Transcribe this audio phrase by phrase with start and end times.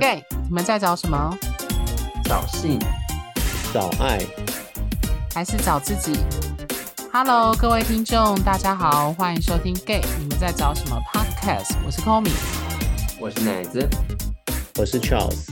[0.00, 1.38] Gay，你们在找什么？
[2.24, 2.78] 找性，
[3.70, 4.18] 找爱，
[5.34, 6.18] 还是找自己
[7.12, 11.76] ？Hello，各位听众，大家好，欢迎收听 Gay，你们在找什么 Podcast？
[11.84, 12.32] 我是 Komi，
[13.20, 13.86] 我是奶子，
[14.78, 15.50] 我是 Charles。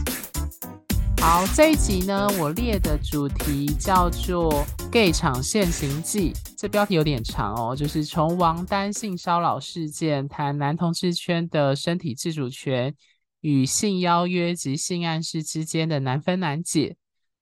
[1.21, 12.95] 好，这一集呢，我列的主题叫做《Gay 场现形记》，这标题有点长哦，就是从王丹性骚扰事件谈男同志圈的身体自主权
[13.41, 16.97] 与性邀约及性暗示之间的难分难解。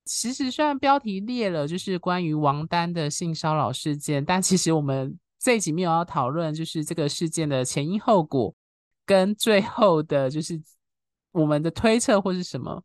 [0.04, 8.54] 其实虽然标题列了就是关于王丹的性骚扰事件，但其实我们这一集没有要讨论就是这个事件的前因后果，
[9.04, 10.62] 跟最后的就是
[11.32, 12.82] 我们的推测或是什么。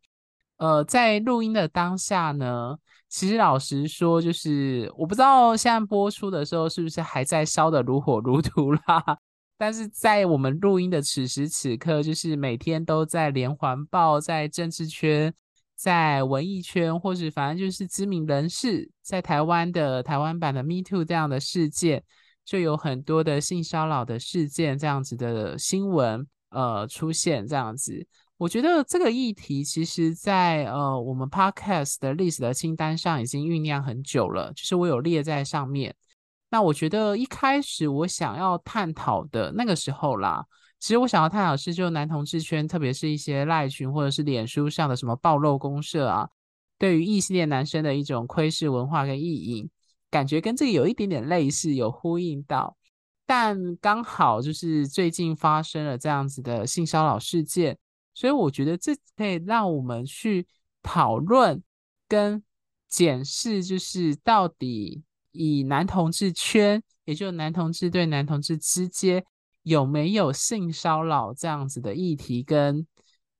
[0.56, 2.76] 呃，在录音的当下呢，
[3.08, 9.18] 其实老实说，就是我不知道现在播出的时候是不是还在烧得如火如荼啦。
[9.62, 15.32] 但是在我们录音的此时此刻，就是每天都在连环爆，在政治圈、
[15.76, 22.02] 在文艺圈，或是反正就是知名人士，在台湾的台湾版的 Me Too 这样的事件，
[22.44, 28.04] 就有很多的性骚扰的事件这样子的新闻，呃，出现这样子。
[28.38, 35.94] 我觉得这个议题其实在呃我们 podcast 的历史的清单上已经酝酿很久了，就是我有列在上面。
[36.52, 40.44] 那我觉得一开始我想要探讨的那个时候啦，
[40.78, 46.28] 其实我想要探讨是就男同志圈，特别是一些赖群或者是脸书上的什么暴露公社啊，
[46.78, 49.70] 对于异性恋男生的一种窥视文化跟意淫，
[50.10, 52.76] 感觉跟这个有一点点类似，有呼应到。
[53.24, 57.78] 但刚好就是最近发生了这样子的性骚扰事件。
[58.12, 60.46] 所以我觉得这可以让我们去
[60.82, 61.62] 讨论
[62.06, 62.44] 跟
[62.90, 69.24] 检视，就是到底以男同志圈，也就是男同志对男同志之间
[69.62, 72.86] 有没有性骚扰这样子的议题跟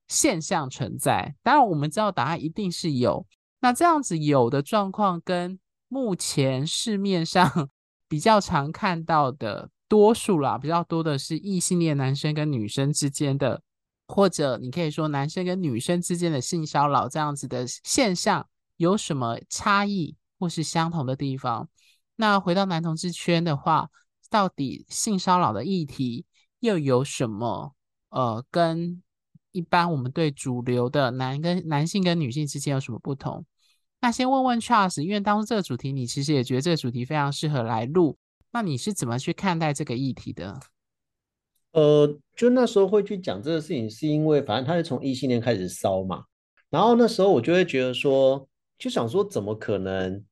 [0.07, 1.35] 现象存在。
[1.41, 3.25] 当然，我们知道答案一定是有。
[3.61, 7.69] 那这样子有的状况，跟目前市面上
[8.09, 13.61] 比较常看到的多数啦，比较多的是异性恋男生跟女生之间的。
[14.05, 18.45] 或者你可以说，男生跟女生之间的性骚扰这样子的现象
[18.75, 21.67] 有什么差异或是相同的地方？
[22.15, 23.89] 那回到男同志圈的话，
[24.29, 26.25] 到底性骚扰的议题
[26.59, 27.73] 又有什么？
[28.09, 29.01] 呃，跟
[29.51, 33.45] 一般我们对主流的男跟男性跟女性之间有什么不同？
[34.01, 38.17] 那先问问 Charles，因为当初这个主题你其实也觉得这个主题非常适合来录，
[38.51, 40.59] 那你是怎么去看待这个议题的？
[41.71, 46.25] 呃，就那时候会去讲这个事情，是因为反正他是从异性恋开始烧嘛，
[46.69, 48.47] 然后那时候我就会觉得说，
[48.77, 50.23] 就想说怎么可能？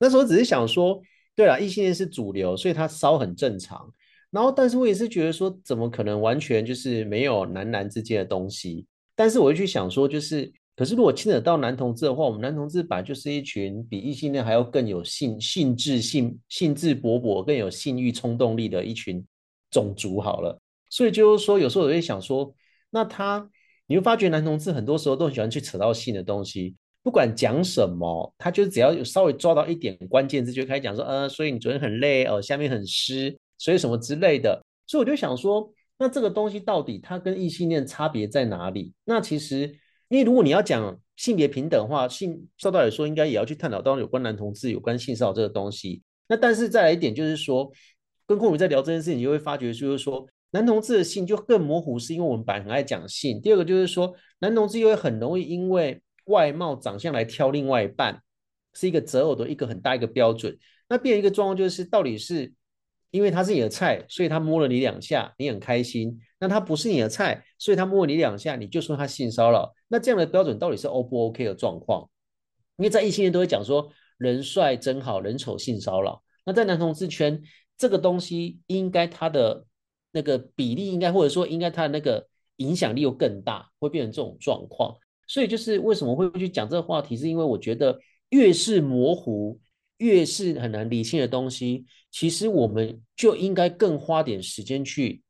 [0.00, 1.00] 那时候只是想说，
[1.36, 3.88] 对啦，异性恋是主流，所以他烧很正常。
[4.32, 8.86] 然后，但是我也是觉得说，怎么可能完全就是没有男男之间的东西？
[9.14, 19.24] 但是我会去想说，就是可是如果牵扯到男同志的话，我们男同志本来就是一群比异性恋还要更有性性质性兴致勃勃、更有性欲冲动力的一群。
[19.72, 22.52] 种族好了，所以就是说，有时候我会想说，
[22.90, 23.48] 那他
[23.86, 34.62] 你会发觉男同志很多时候都很喜欢去扯到性的东西，不管讲什么，他就只要有稍微抓到一点关键字，就开始讲说，呃，所以你昨天很累哦，下面很湿，所以什么之类的。
[34.86, 38.92] 所以我就想说，那这个东西到底它跟异性恋差别在哪里？
[39.04, 39.60] 那其实，
[40.08, 46.02] 因为如果你要讲性别平等的话，性照道理说应该也要去探讨到有关男同志有关性骚扰这个东西。
[46.28, 47.70] 那但是再来一点就是说。
[48.26, 53.40] 跟空宇在聊这件事情，你就会发觉，就是说，男同志的性就更模糊，是因为我们本来很爱讲性。
[53.40, 58.22] 第二个就是说，男同志又会很容易因为外貌长相来挑另外一半，
[58.72, 60.58] 是一个择偶的一个很大一个标准。
[60.88, 62.52] 那变一个状况就是，到底是
[63.10, 69.74] 因为他是你的菜，所以他摸了你两下，你很开心；那他不是你的菜，所以他摸了你两下，你就说他性骚扰。
[69.88, 72.08] 那这样的标准到底是 O 不 OK 的状况？
[72.78, 76.22] 因为在异性恋都会讲说，人帅真好人丑性骚扰。
[76.44, 77.42] 那在男同志圈。
[77.80, 79.64] 这个东西应该它的
[80.12, 84.98] 那个比例应该，或者说应该它的那个影响力又更大，会变成这种状况。
[85.30, 87.96] 所以就是为什么会去讲这个话题，是因为我觉得
[88.30, 89.60] 越是模糊，
[89.98, 95.22] 越是很难理清的东西，其实我们就应该更花点时间去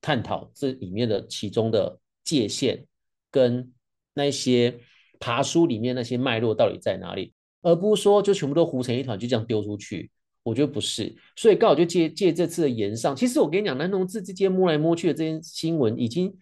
[0.00, 2.86] 探讨这里面的其中的界限，
[3.30, 3.70] 跟
[4.14, 4.74] 那些
[5.20, 10.10] 爬书里面那些脉络到底在哪里，而不是说就全部都糊成一团，就这样丢出去。
[10.42, 16.34] 我觉得不是，所以刚好就借借这次的言上，其实我跟你讲，男同志之间摸来摸去的这件新闻，已经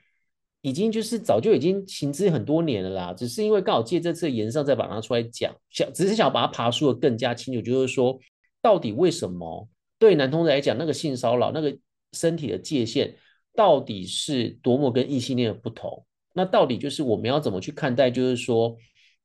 [0.62, 3.14] 已经就是早就已经行之很多年了啦。
[3.14, 8.18] 只是因为刚好借这次的炎上，再把它出来讲，想只是想把它爬梳的更加清楚，就是说
[8.60, 9.68] 到底为什么
[9.98, 11.76] 对男同志来讲，那个性骚扰那个
[12.12, 13.14] 身体的界限
[13.54, 16.04] 到底是多么跟异性恋的不同？
[16.32, 18.10] 那到底就是我们要怎么去看待？
[18.10, 18.76] 就是说，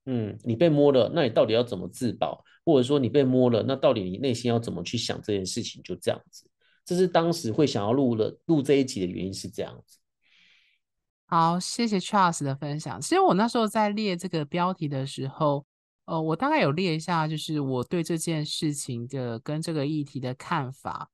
[0.05, 2.43] 嗯，你被摸了，那你到底要怎么自保？
[2.65, 5.83] 或者说你被摸了，那到底你内心要怎么去想这件事情？
[5.83, 6.49] 就这样子，
[6.83, 9.99] 这是当时会想要录了录这一集的原因是这样子。
[11.35, 13.01] 好，谢谢 Charles 的分享。
[13.01, 15.65] 其实我那时候在列这个标题的时候，
[16.05, 21.09] 呃，我大概有列一下，就是我对这件事情的跟这个议题的看法。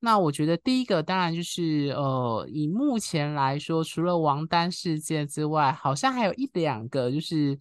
[0.00, 7.56] 那我觉得第一个当然就是，呃，以目前来说，除了王丹事件之外，好像还有一两个，就是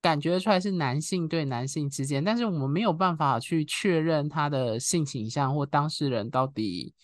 [0.00, 6.94] 感觉出来是男性对男性之间，但是我们没有办法去确认他的性倾向或当事人到底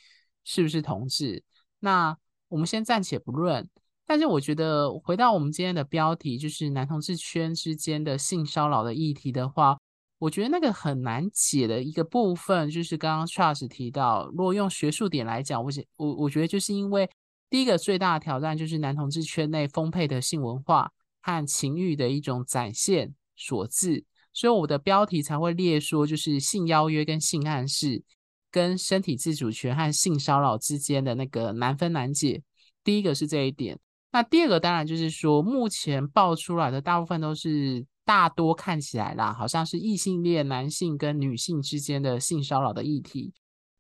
[0.45, 1.43] 是不是同志。
[1.81, 2.17] 那
[2.47, 3.69] 我们先暂且不论。
[4.07, 9.79] 但是我觉得，回到我们今天的标题，就是男同志圈之间的性骚扰的议题的话，
[10.19, 17.09] 我觉得那个很难解的一个部分，就是刚刚 Charles 提到，如果用学术点来讲，我我我觉得就是因为
[17.49, 20.91] 第一个最大的挑战就是男同志圈内丰沛的性文化
[21.23, 24.05] 和情欲的一种展现所致，
[24.35, 28.03] 所以我的标题才会列说，就是性邀约跟性暗示
[28.51, 32.43] 跟身体自主权和性骚扰之间的那个难分难解。
[32.85, 33.79] 第一个是这一点。
[34.15, 43.33] 那第二个当然就是说，目前爆出来的大部分都是大多看起来啦，好像是异性恋男性跟女性之间的性骚扰的议题。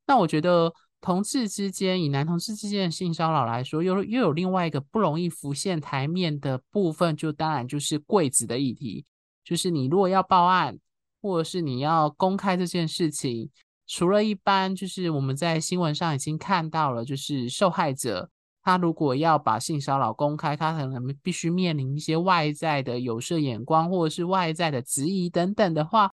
[0.08, 9.04] 那我觉得同志之间，以男同志之间的性骚扰来说，又又有另外一个不容易浮现台面的部分，就当然就是柜子的议题。
[9.44, 10.76] 就是你如果要报案，
[11.22, 13.48] 或者是你要公开这件事情，
[13.86, 18.28] 除了一般就是我们在新闻上已经看到了，就是受害者。
[18.66, 26.10] 他如果要把性骚扰公开，他可能必须面临一些外在的有色眼光，或者是外在的质疑等等的话，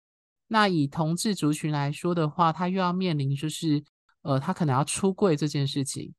[0.48, 3.80] 那以同志族群来说的话，他又要面临就是，
[4.22, 6.12] 呃，他可能要出柜这件事情。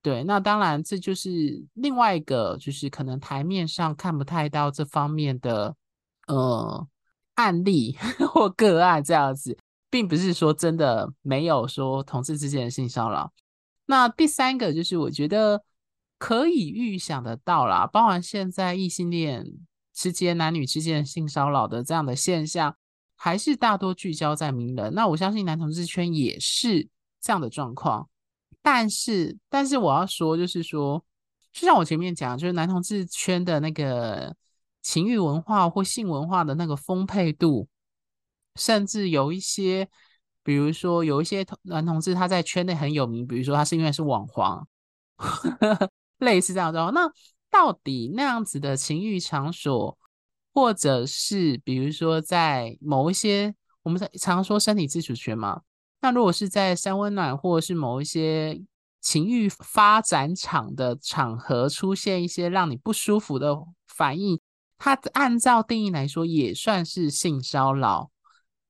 [0.00, 5.76] 对，那当然这就是另外一个，就是可能台面上看不太到这方面的
[6.28, 6.88] 呃
[7.34, 7.94] 案例
[8.32, 9.58] 或个案这样子，
[9.90, 13.30] 并不是说真的没有说同志之间的性骚扰。
[13.84, 15.62] 那第三个就是我觉得。
[16.24, 19.44] 可以预想得到啦，包含现在异性恋
[19.92, 22.74] 之间、男女之间性骚扰的这样的现象，
[23.14, 24.94] 还是大多聚焦在名人。
[24.94, 26.88] 那我相信男同志圈也是
[27.20, 28.08] 这样的状况。
[28.62, 31.04] 但是，但是我要说，就是说，
[31.52, 34.34] 就像我前面讲，就是男同志圈的那个
[34.80, 37.68] 情欲文化或性文化的那个丰沛度，
[38.56, 39.86] 甚至有一些，
[40.42, 44.66] 比如说有一些男同志他在圈内很有名，比如说他是因为是网黄。
[46.24, 47.10] 类似这样的，那
[47.50, 49.96] 到底那样子的情欲场所，
[50.52, 55.60] 或者是比如说在某一些我们常说身体自主权嘛，
[56.00, 58.60] 那如果是在三温暖或者是某一些
[59.00, 63.56] 情欲发展场的场合出现一些让你不舒服的
[63.86, 64.40] 反应，
[64.78, 68.10] 它按照定义来说也算是性骚扰，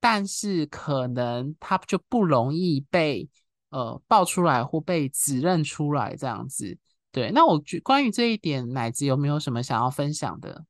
[0.01, 3.29] 但是可能它就不容易被
[3.71, 6.77] 呃爆出来或被指认出来这样子。
[7.15, 10.65] 对，那我关于这一点，奶子有没有什么想要分享的？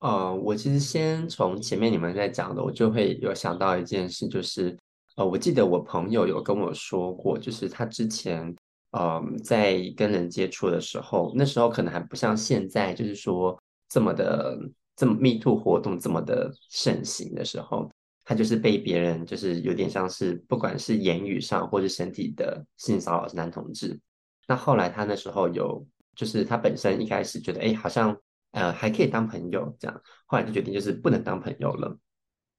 [0.00, 4.76] 呃，我其实先从前面你们在讲的，我就会有想到一件事，就是
[5.16, 8.54] 呃，我记得我朋友有跟我说过，就是他之前
[8.90, 13.58] 呃在跟人接触的时候，那时候可能还不像现在，就是说
[13.88, 14.58] 这么的
[14.96, 17.90] 这么密兔活动这么的盛行的时候，
[18.22, 23.98] 他就是被别人就是有点像是不管是言语上或者身体的性骚扰男同志。
[24.46, 25.84] 那后来他那时候有，
[26.14, 28.16] 就是他本身一开始觉得，哎，好像
[28.52, 31.98] 呃还可以当朋友这样，后来就决定就是不能当朋友了。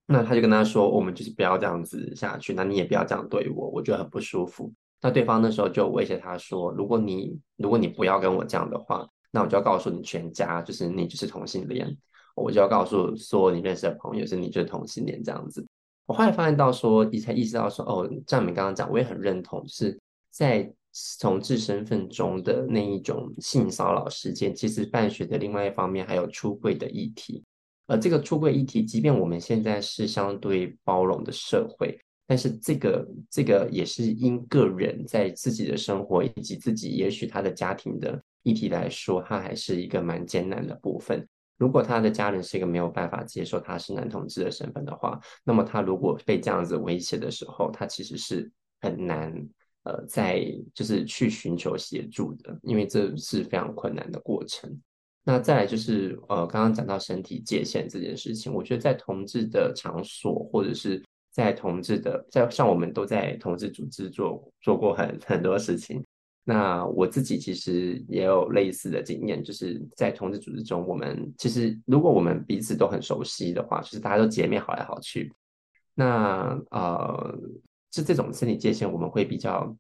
[0.06, 4.74] 那他就跟他说，我们就是不要这样子下去，那你也不要这样对我，我觉得很不舒服。
[5.02, 11.96] 那对方那时候就威胁他说，如果你如果你不要跟我这样的话，那我就要告诉你全家，就是你就是同性恋，
[12.36, 15.66] 我就要告诉所有你认识的朋友是你就是同性恋这样子。
[16.06, 19.98] 我后来发现到说，你才意识到说，哦，像你刚刚讲，我也很认同，是
[20.30, 20.70] 在。
[21.20, 27.44] 同志身份中的那一种性骚扰事件，其实伴随的另外一方面还有出柜的议题。
[27.88, 41.26] 而这个出柜议题，即便我们现在是相对包容的社会，但是这个这个也是因个人在自己的生活以及自己也许他的家庭的议题来说，他还是一个蛮艰难的部分。
[41.58, 48.52] 如果他的家人是一个没有办法接受他是男同志的身份的话，那么他如果被这样子威胁的时候，他其实是
[48.82, 49.34] 很难。
[49.88, 54.70] 呃，在就是去寻求协助的，因为这是非常困难的过程。
[55.24, 61.02] 那再来就是呃，刚刚讲到身体界限这件事情，我觉得在同志的场所，或者是
[61.32, 66.04] 在同志的，在像我们都在同志组织做做过很很多事情。
[66.44, 75.30] 那我自己其实也有类似的经验，就是在同志组织中，我们其实如果我们彼此都很熟悉的话，就是大家都姐妹好来好去，
[75.94, 77.38] 那呃，
[77.92, 79.76] 是这种身体界限我们会比较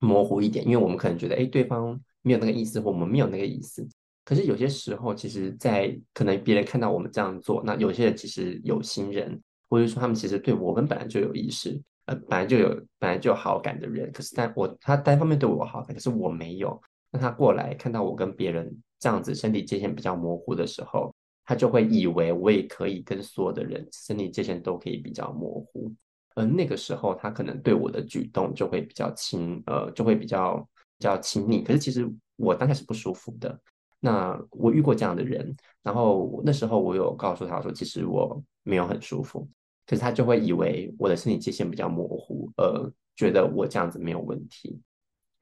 [0.00, 3.86] 模糊一点，因为我们可能觉得，哎，对方没有那个意思，或我们没有那个意思。
[4.24, 11.80] 可是有些时候，其实，在可能别人看到我们这样做，那有些人其实有心人，或者说他们其实对我们本来就有意识。
[12.06, 12.68] 呃，本来就有
[12.98, 16.80] 本来就有好感的人，可是但我他单方面对我好感，可是我没有。
[17.12, 25.92] 那他过来看到我跟别人这样子身体界限比较模糊的时候，他就会以为我也可以跟所有的人身体界限都可以比较模糊。
[26.34, 30.56] 而那个时候，他可能对我的举动就会比较亲，呃，就会比较
[30.98, 31.62] 比较亲密。
[31.62, 33.58] 可是其实我当下是不舒服的。
[34.00, 39.48] 那我遇过这样的人，然后那时候我有告诉他说，其实我没有很舒服。
[39.86, 44.80] 可是他就会以为我的身体界限比较模糊，呃，觉得我这样子没有问题。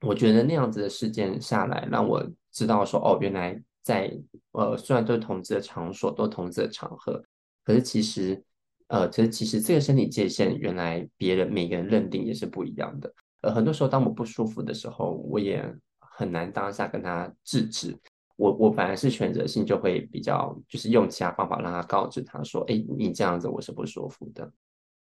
[0.01, 4.11] 我觉得那样子的事件下来，让我知道说，哦，原来在
[4.51, 7.23] 呃，虽然都是同志的场所，都是同志的场合，
[7.63, 8.43] 可是其实，
[8.91, 13.13] 呃，其实其实这个身体界限，原来别人每个人认定也是不一样的。
[13.39, 15.63] 呃，很多时候当我不舒服的时候，我也
[15.99, 17.97] 很难当下跟他制止。
[18.35, 24.51] 我我反而是选择性就会比较，就是用其他方法让他告知他说，哎，你这样子我是不舒服的。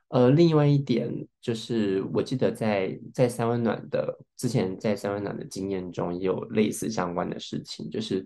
[0.09, 8.23] 呃，另外一点就是，我记得在在三温暖的之前，在三温暖的经验中也有类似相关的事情，就是，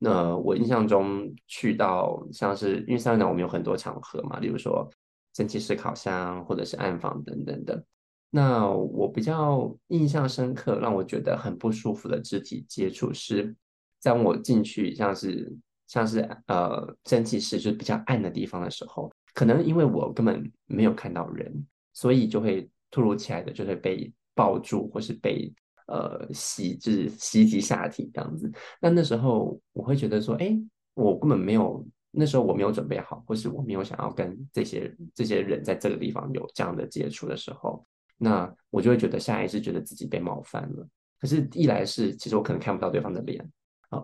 [0.00, 4.90] 呃，我印象中去到像是因为三温暖我们有很多场合嘛，例如说
[5.36, 7.84] 蒸汽式烤箱或者是暗房等等的。
[8.30, 13.54] 那我比较印象深刻，让我觉得很不舒服的肢体接触是。
[14.02, 15.52] 当我进去像是
[15.88, 25.52] 像是呃蒸汽室，就是比较暗的地方的时候，可能因为我根本没有看到人，所以就会突如其来的就会被抱住，或是被
[25.88, 28.52] 呃袭，就是袭击下体这样子。
[28.80, 30.56] 那那时候我会觉得说，哎，
[30.94, 31.84] 我根本没有，
[32.16, 37.84] 那时候我没有准备好，或是我没有想要跟这些这些人在这个地方有这样的接触的时候，
[38.16, 40.88] 那我就会觉得下意识觉得自己被冒犯了。
[41.20, 43.46] 可是，一来是其实我可能看不到对方的脸。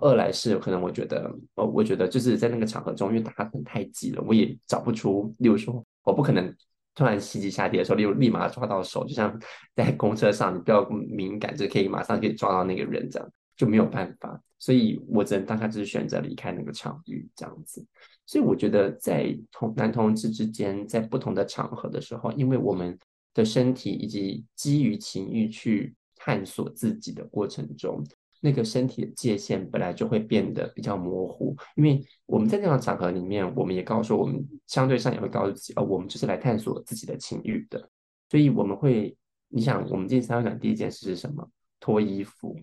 [0.01, 5.35] 二来是可能我觉得，呃，我觉得就是在那个场合中，因为大家可能太挤了，我也找不出。
[5.39, 6.55] 例如说，我不可能
[6.95, 9.39] 突然袭击下跌的时候，例如立马抓到手，就像
[9.75, 14.41] 在公车上，你不要敏感，就可以马上可以抓到那个人，这样就没有办法。
[14.59, 17.85] 所以我只能当下就是选择离开那个场域，这样子。
[18.27, 22.97] 所以我觉得在同男同志之间，在不同的场合的时候，因为我们
[23.35, 28.05] 的身体以及基于情欲去探索自己的过程中。
[28.45, 37.89] 那个身体的界限本来就会变得比较模糊，因为我们在那样的场合里面，我们也告诉我们，相对上也会告诉自己，哦，我们就是来探索自己的情欲的，
[38.29, 39.17] 所以我们会，
[39.47, 41.49] 你想，我们进三温暖第一件事是什么？
[41.79, 42.59] 脱衣服，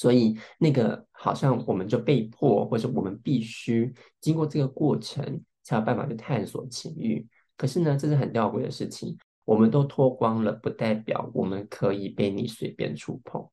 [0.00, 7.26] 所以那个好像我们就被迫，或者我们必须经过这个过程，才有办法去探索情欲。
[7.58, 13.46] 可是呢，这是很吊诡的事情，我们都脱光了，不代表我们可以被你随便触碰，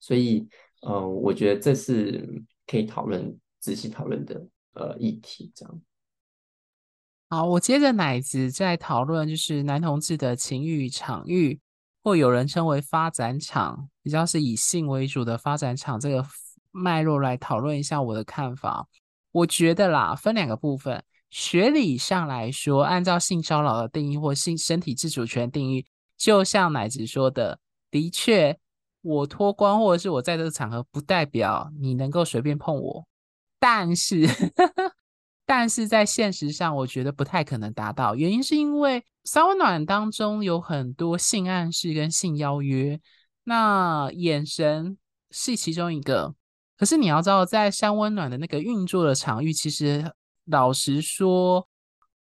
[0.00, 0.48] 所以。
[0.84, 5.80] 嗯、呃，我觉得这是可以讨论、仔细讨论的呃议题，这样。
[7.28, 11.60] 好，我接着奶子在讨论，就是男同志的情欲场域，
[12.02, 16.24] 或有人称为发展场，比较是以性为主的发展场这个
[16.70, 18.86] 脉络来讨论一下我的看法。
[19.30, 27.58] 我觉得啦，分两个部分，学理上来说，按照性骚扰的定义或性身体自主权定义，就像奶子说的，
[27.90, 28.58] 的确。
[29.04, 33.04] 我脱光，或者是我在这个场合，不代表你能够随便碰我。
[33.58, 34.28] 但是，
[35.44, 38.14] 但是在现实上，我觉得不太可能达到。
[38.14, 43.00] 原因是因为三温暖当中有很多性暗示跟性邀约，
[43.44, 44.96] 那眼神
[45.30, 46.34] 是其中一个。
[46.76, 50.12] 可是你要知道，在三温暖的那个运作的场域，其实
[50.46, 51.68] 老实说，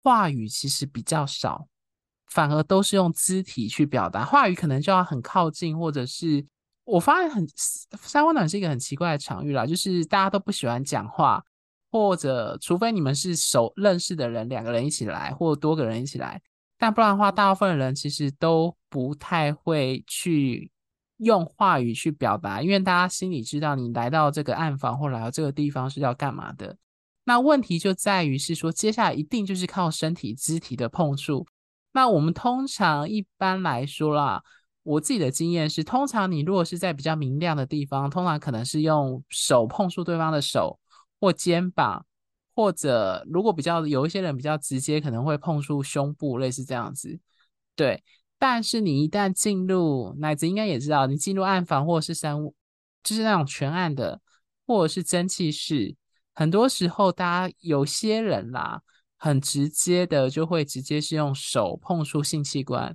[0.03, 1.67] 话语其实比较少，
[2.27, 4.24] 反而都是用肢体去表达。
[4.24, 6.46] 话语可能就要很靠近，或者是。
[6.86, 7.48] 我发现很
[7.98, 11.41] 三温暖是一个很奇怪的场域啦，就是大家都不喜欢讲话，
[11.89, 16.41] 或者除非你们是熟认识的人，两个人一起来，或多个人一起来，
[16.77, 20.73] 但不然的话，大部分的人其实都不太会去
[21.24, 26.77] 用话语去表达，因为大家心里知道你来到这个暗房或来到这个地方是要干嘛的。
[27.24, 31.46] 那问题就在于是说，接下来一定就是靠身体肢体的碰触。
[31.94, 34.44] 那我们通常一般来说啦。
[34.86, 40.77] 我自己的经验是，通常你如果是在比较明亮的地方，通常可能是用手碰触对方的手
[41.22, 42.06] 或肩膀，
[42.53, 47.18] 或者如果比较有一些人比较直接，可能会碰触胸部，类似这样子。
[47.77, 48.03] 对，
[48.46, 52.36] 但是你一旦进入，奶子应该也知道，你进入暗房或者是三
[53.02, 54.20] 就是那种全暗的，
[54.68, 55.96] 或者是蒸汽室，
[56.34, 58.82] 很多时候大家有些人啦，
[59.16, 62.94] 很直接的就会直接是用手碰触性器官，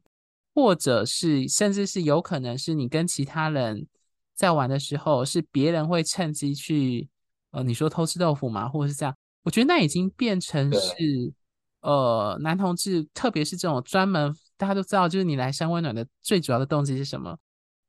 [0.55, 3.87] 或者是甚至是有可能是你跟其他人
[4.35, 7.09] 在玩的时候，是别人会趁机去，
[7.52, 8.69] 呃，你说偷吃豆腐吗？
[8.69, 9.17] 或者是这样？
[9.45, 11.33] 我觉得那已经变成是，
[11.81, 17.38] 呃，男同志，特别是这种专门大家都知道，就是你来三温暖的最主要的动机是什么？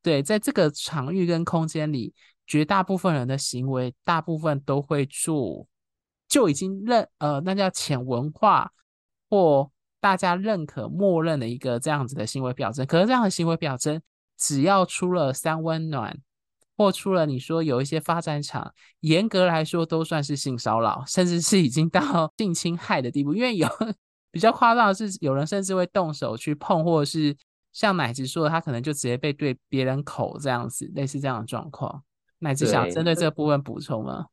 [0.02, 2.14] 对，在这个场域跟空间里，
[2.48, 5.68] 绝大部分人的行为，大部分都会做，
[6.30, 8.72] 就已经认呃，那叫潜文化
[9.30, 12.86] 或大家认可、默认的一个这样子的行为表征。
[12.86, 14.02] 可是这样的行为表征，
[14.38, 16.18] 只要出了三温暖，
[16.78, 23.34] 或出了你说有一些发展场，严格来说都算是性骚扰，甚至是已经到 性侵害的地步。
[23.34, 23.68] 因为有
[24.32, 27.36] 比较夸张的是，有人甚至会动手去碰，或者是。
[27.72, 32.04] 像奶子说的，他可能就直接被对别人口这样子，类似这样的状况。
[32.40, 34.26] 奶子想针对这个部分补充吗？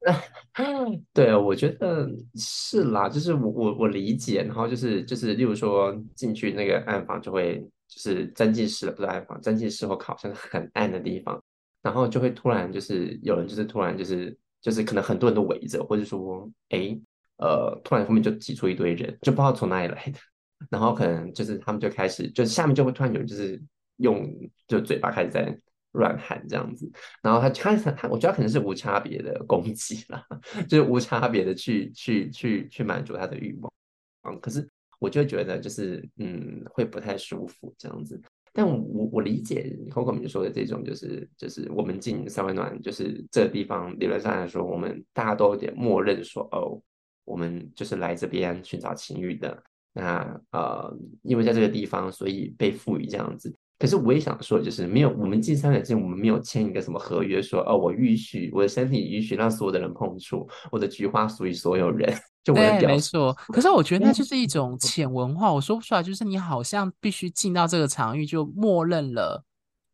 [1.12, 7.58] 对，我觉得是啦，就是我我我理解，然后就是就是，例如说进去那个暗房，就会
[7.88, 11.42] 就是蒸汽室不是暗房，蒸汽室或好像很暗的地方，
[11.82, 16.96] 然后就会突然就是有人就是突然就是就是可能很多人都围着，或者说哎
[17.38, 20.18] 呃，突然后面就挤出一堆人，就不知道从哪里来的。
[20.70, 23.60] 然后可能就是他们就开始，就下面就会突然有人就是
[23.96, 24.26] 用
[24.66, 25.54] 就嘴巴开始在
[25.92, 26.90] 乱喊这样子，
[27.22, 30.24] 然后他他他，我觉得可能是无差别的攻击啦，
[30.68, 33.72] 就是无差别的去去去去满足他的欲望，
[34.28, 34.66] 嗯，可是
[34.98, 38.18] 我就觉得就是嗯会不太舒服这样子，
[38.52, 46.80] 但我我理解 Coco 你说的这种就是就是我们进三温暖就是这个地方理论上来说，我们大家都有点默认说哦，
[47.24, 49.62] 我们就是来这边寻找情欲的。
[49.92, 53.54] 那呃，因为在这个地方，所以被赋予这样子。
[53.78, 62.12] 可是我也想说，就是没有我们进三温暖之前，我们没有签一个什么合约说，说哦，我允许我的身体允许让所有的人碰触，我的菊花属于所有人。
[62.44, 63.32] 就我的对，没错。
[63.48, 69.44] 可是我觉得那就是一种潜文化，我说不出来，就是你好像必须进到这个场域，就默认了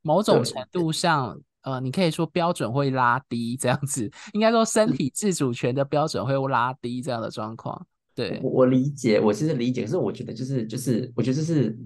[0.03, 7.87] 某种程度上，呃，你可以说标准会拉低这样子，应该说身体自主权的标准会拉低这样的状况。
[8.15, 11.79] 对，我我理解，我其实理解，可是我觉得就是就是，我觉得这是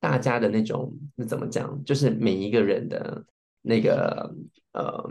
[0.00, 1.82] 大家的那种，那怎么讲？
[1.84, 3.24] 就是每一个人的
[3.60, 4.34] 那个
[4.72, 5.10] 呃，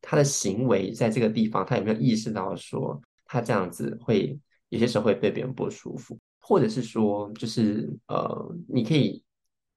[0.00, 9.22] 他的行为在这个地方，他有没有意识到说他这样子会有些时候会被别人不舒服，或者是说就是呃，你可以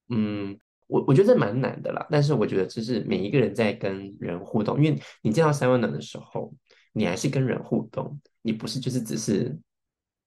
[0.10, 0.56] 嗯，
[0.88, 2.06] 我我觉得这蛮难的啦。
[2.10, 6.54] 但是我觉得就是每一个人在跟人互动，因为你见到三温暖的时候，
[6.94, 9.58] 你还是跟人互动，你不是就是只是。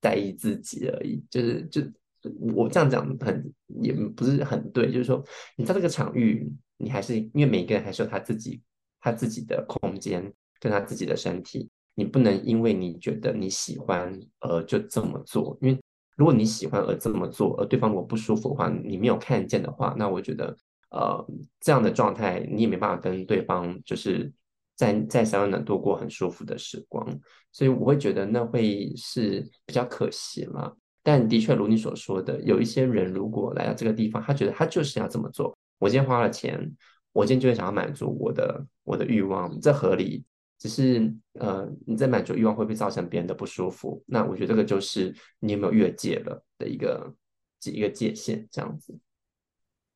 [0.01, 1.83] 在意自己而已，就是就
[2.55, 5.21] 我这样讲很也不是很对，就是说
[5.57, 8.63] 你在这个场域，你还是因为每一个人还是有他自己
[9.01, 15.77] 他自己的空间跟他自己的身体，你不能因为你觉得你喜欢而就这么做，因为
[16.19, 20.55] 如果你喜欢而这么做，而对方如果不舒服的话，你没有看见的话，那我觉得
[20.91, 21.27] 呃
[21.59, 24.31] 这样的状态你也没办法跟对方就是。
[24.79, 27.05] 在在三温暖度过很舒服的时光，
[27.51, 30.73] 所以我会觉得那会是比较可惜了。
[31.03, 35.53] 但的确如你所说的，有一些人如果来到这个地方，他觉得他就是要这么做。
[35.81, 36.65] 我今天花了钱，
[37.13, 40.25] 我今天就会想要满足我的我的欲望，这合理。
[40.59, 44.03] 只是呃，你在满足欲望会不会造成别人的不舒服？
[44.07, 47.15] 那我觉得这个就是你有没有越界了的一个
[47.65, 48.99] 一个界限，这样子。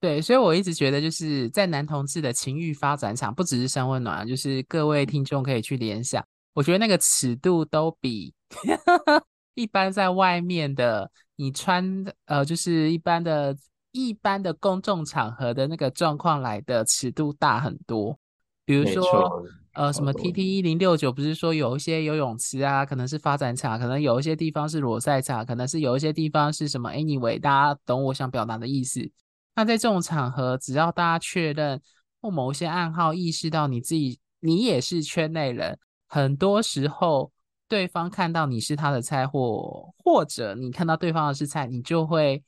[0.01, 8.35] 对，所以我一直觉得，就是在男同志的情欲发展场，不只是三温暖，就是各位听众可以去联想，我觉得那个尺度都比
[9.55, 13.57] 一般在外面的你穿呃，就是一般的、
[13.93, 18.19] 一般的公众场合的那个状况来的尺度大很多。
[18.65, 19.45] 比如说
[19.75, 29.11] 呃，什么 TT 一零六九，不是说有一些游泳池啊，可能是发展场，可能有一些地方是裸赛场，可能是有一些地方是什么？Anyway，大家懂我想表达的意思。
[29.55, 31.81] 那在这种场合，只要大家确认
[32.21, 37.33] 或某些暗号意识到你自己，你也是圈内人，很多时候
[37.67, 42.43] 对方看到你是他的菜或或者你看到对方的是菜，你就会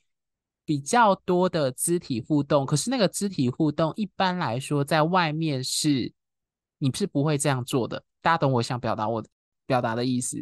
[0.63, 2.65] 比较多的肢体互动。
[2.65, 6.11] 可是那个肢体互动，一般来说在外面是
[6.85, 8.03] 你是不会这样做的。
[8.21, 9.23] 大家懂我想表达我
[9.65, 10.37] 表达的意思？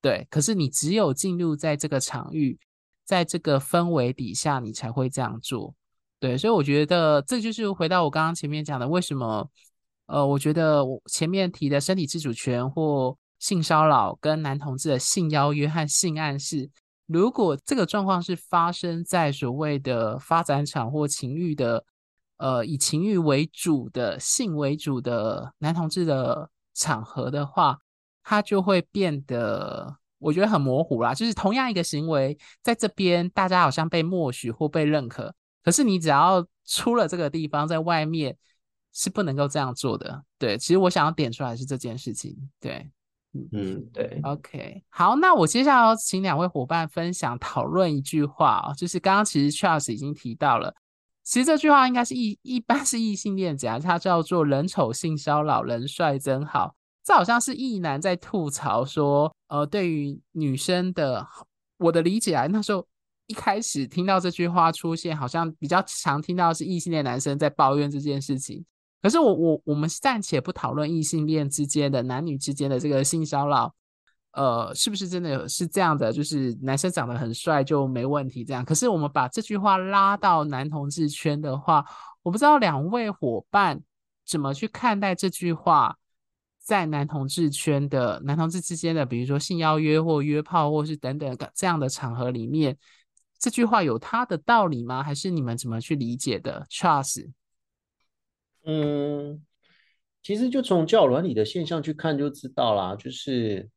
[0.00, 0.26] 对。
[0.30, 2.58] 可是你只有进入在这个场域，
[3.04, 5.74] 在这个氛围底下，你才会这样做。
[6.20, 9.50] 对，所以我觉得这就是回到我刚刚前面讲的，为什么？
[10.06, 16.68] 呃，我觉得我前面提的身体自主权或性骚扰跟男同志的性邀约和性暗示，
[17.06, 21.84] 如果这个状况是发生在所谓的发展场或情欲的
[22.40, 27.78] 呃以情欲为主的性为主的男同志的场合的话，
[28.24, 31.12] 它就会变得我觉得很模糊啦。
[31.12, 38.36] 就是同样一个行为，在这边大家好像被默许或被认可，可是你只要出了这个地方，在外面
[38.92, 40.24] 是不能够这样做的。
[40.38, 42.36] 对，其实我想要点出来是这件事情。
[42.58, 42.90] 对。
[43.52, 50.74] 嗯，对，OK，好，那我接下来要请两位伙伴分享讨论一句话哦，就是刚刚其实 Charles 已经提到了，
[51.22, 61.26] 其实这句话应该是异一般是异性恋讲，它叫做“人丑性骚扰，人帅真好”，这好像是异男在吐槽说，呃，对于女生的，
[61.78, 62.86] 我的理解啊，那时候
[63.26, 68.64] 一开始听到这句话出现，好像比较常听到是异性恋男生在抱怨这件事情。
[69.02, 73.72] 可是我我我们暂且不讨论异性恋之间的男女之间的这个性骚扰，
[74.32, 76.12] 呃，是不是真的有是这样的？
[76.12, 78.64] 就是男生长得很帅就没问题这样？
[78.64, 81.84] 可是我们把这句话拉到男同志圈的话，
[82.22, 83.80] 我不知道两位伙伴
[84.24, 85.96] 怎么去看待这句话，
[86.58, 92.78] 在男同志圈的男同志之间的，比如说性邀约或约炮，或是等等这样的场合里面，
[93.38, 95.02] 这句话有它的道理吗？
[95.02, 97.28] 还是你们怎么去理解的？Charles。
[98.64, 99.42] 嗯，
[100.22, 103.68] 其实就从交友软体的现象去看就知道啦，就是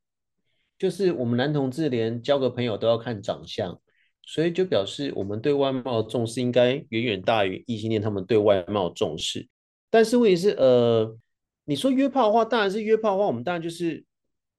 [0.83, 3.79] 就是我们男同志连交个朋友都要看长相，
[4.21, 9.47] 所以就表示我们对外貌的重视应该远远大于异性恋他们对外貌重视。
[9.89, 11.17] 但是问题是，呃，
[11.63, 14.03] 你说约炮的话，当然是约炮的话，我们当然就是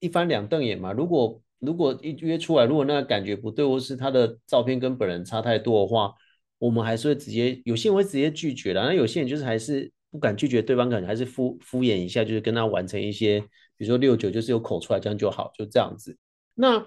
[0.01, 0.95] 一翻两瞪眼嘛。
[0.95, 6.15] 如果如果一约出来，如果那个感觉不对，或是他的照片跟本人差太多的话，
[6.57, 9.93] 我们还是会直接，有些人会直接拒绝的，那有些人就是还是。
[10.11, 13.43] 不敢拒绝对方，可能还是敷敷衍一下，就是跟他完成一些，
[13.77, 16.17] 比如说六九，就是有口出来，这样就好，就这样子。
[16.55, 16.87] 那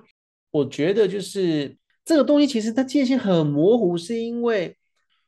[0.51, 4.77] 我觉得就是这个东西，其实它界限很模糊，是因为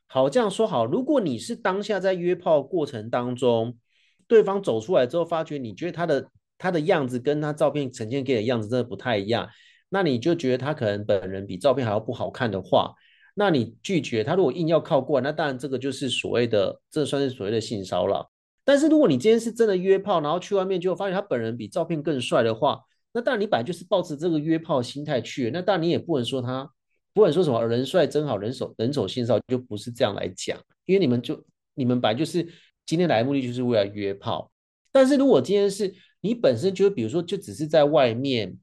[0.06, 3.76] 好这样说好，如果你是当下在约炮过程当中，
[4.26, 9.48] 对方走出来之后，发觉你觉得他的他的样子跟他照片呈现给的样子真的不太一样，
[9.88, 12.94] 那你就觉得他可能本人比照片还要不好看的话。
[13.34, 18.30] 那你拒绝他，如果硬要靠过来，那当然这个就是所谓的，这算是所谓的性骚扰。
[18.64, 22.80] 但是如果你今天是真的约炮，然后去外面就发现他本人比照片更帅的话，
[23.12, 26.70] 那当然你本来就是抱持这个约炮心态去，那当然你也不能说他，
[27.12, 31.44] 不能说什么人帅真好，人丑人丑性骚扰，就不是这样来讲，因为你们就
[31.74, 32.46] 你们本来就是
[32.86, 34.50] 今天来的目的就是为了约炮。
[34.92, 38.56] 但是如果今天是你本身就比如说就只是在外面，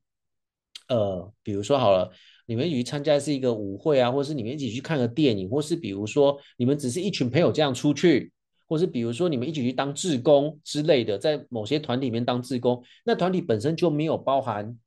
[0.89, 2.11] 呃，比如说好了。
[2.49, 8.31] 你们一起去参加是一个舞会啊，或是你们一起去看个电影，或是比如说你们只是一群朋友这样出去，
[8.67, 14.77] 或是比如说你们一起去当志工之类的，在某些团体里面当志工，那团体本身就没有包含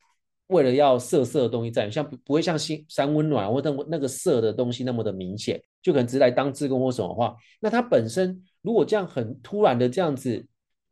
[0.49, 10.47] 为了要色色的东西在，像不不会像新三温暖或那那个色的东西那么的明显，就可能只是来当志工或什么话，那他本身如果这样很突然的这样子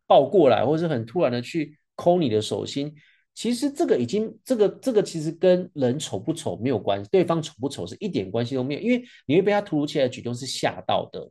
[0.07, 2.95] 抱过来，或是很突然的去抠你的手心。
[3.35, 11.31] 其实这个已经，这个这个其实跟人丑不丑没有关系，对方丑不丑是一点关系都没有，因为你会被他突如其来的举动是吓到的，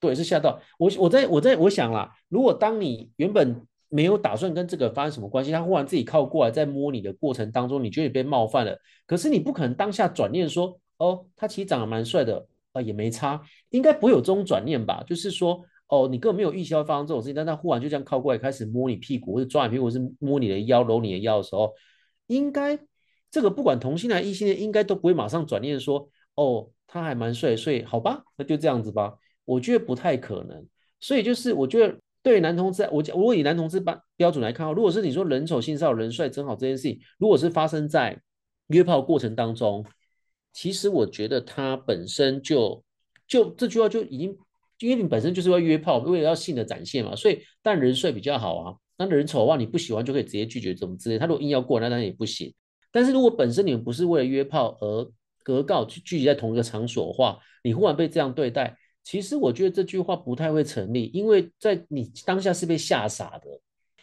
[0.00, 0.60] 对，是吓到。
[0.78, 15.02] 我我在我在我想啦，如果当你原本没有打算跟这个发生什么关系，他忽然自己靠过来在摸你的过程当中，你觉得你被冒犯了，可是你不可能当下转念说，哦，他其实长得蛮帅的，啊，也没差，应该不会有这种转念吧？
[15.06, 15.64] 就是说。
[15.90, 21.72] 哦，你根本没有预期要发生这种事情，但他忽然就这样靠过来，开始摸你屁股，或者抓你屁股，或是摸你的腰、搂你的腰的时候，
[22.26, 22.78] 应该
[23.30, 29.14] 这个不管同性恋还异性恋，应该都不会马上转念说，哦，他还蛮帅，所以好吧，那就这样子吧。
[29.48, 30.66] 我觉得不太可能。
[31.00, 38.20] 所以就是我觉得对男同志，我讲，如果以男同志标标准来看，如果是你说人丑性骚扰，人帅真好这件事情，如果是发生在
[38.68, 39.84] 约炮过程当中，
[40.52, 42.84] 其实我觉得他本身就
[43.26, 44.36] 就这句话就已经。
[44.80, 48.76] 因为你本身就是要约炮，为了要性的展现嘛，所以但人帅比较好啊。
[48.96, 51.18] 那人丑的话，你不喜欢就可以直接拒绝，怎么之类。
[51.18, 52.54] 他如果硬要过，那当然也不行。
[52.92, 58.76] 但是如果本身你们不是为了约炮而格告去聚集在同一个场所的话，你忽然被这样对待，
[59.08, 63.48] 其实我觉得这句话不太会成立，因为在你当下是被吓傻的。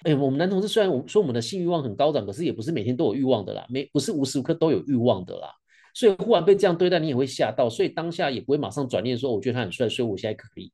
[0.02, 5.54] 哎，我们男同志虽然我说我们的性欲望很高涨，可是也不是每天都有欲望的啦，没不是无时无刻都有欲望的啦。
[5.94, 10.74] 所以忽然被这样对待，你也会吓到，所以当下也不会马上转念说，我觉得他很帅，所以我现在可以，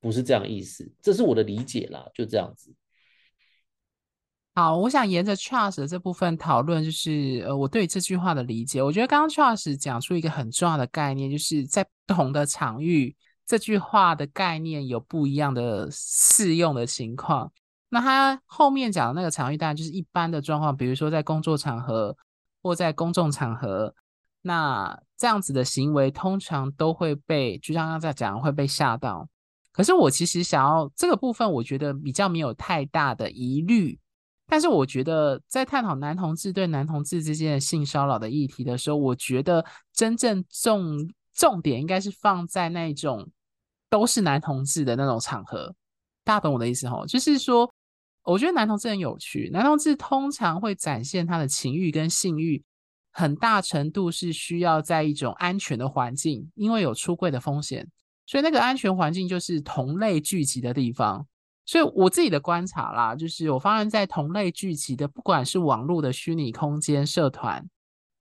[0.00, 2.74] 不是这样意思，这是我的理解啦，就这样子。
[4.56, 13.14] 好，我想沿着 Charles 的这部分讨论，就是呃，我对这句话的理解，我觉得刚刚 Charles 讲出一个很重要的概念，就是在不同的场域，
[13.48, 17.50] 这句话的概念有不一样的适用的情况。
[17.88, 22.14] 那他后面讲的那个场域，当然就是一般的状况，比如说在工作场合
[22.62, 23.94] 或在公众场合。
[24.42, 29.28] 那这样子的行为通常都会被，就像刚才讲，会被吓到。
[29.72, 33.98] 可是我其实想要这个部分，我觉得比较没有太大的疑虑。
[34.46, 43.28] 但是我觉得在探讨男同志对男同志之间的性骚扰的议题的时候，我觉得真正重重点应该是放在那种
[43.90, 45.74] 都是男同志的那种场合。
[46.24, 47.06] 大家懂我的意思吼？
[47.06, 47.72] 就是说，
[48.24, 52.62] 我觉得男同志很有趣，男同志通常会展现他的情欲跟性欲，
[53.12, 57.88] 很大程度是需要在一种安全的环境，因为有出柜的风险。
[58.26, 61.26] 所以那个安全环境就是同类聚集的地方。
[61.64, 67.66] 所以我自己的观察啦，就是我发现，在同类聚集的，不管是网络的虚拟空间社团，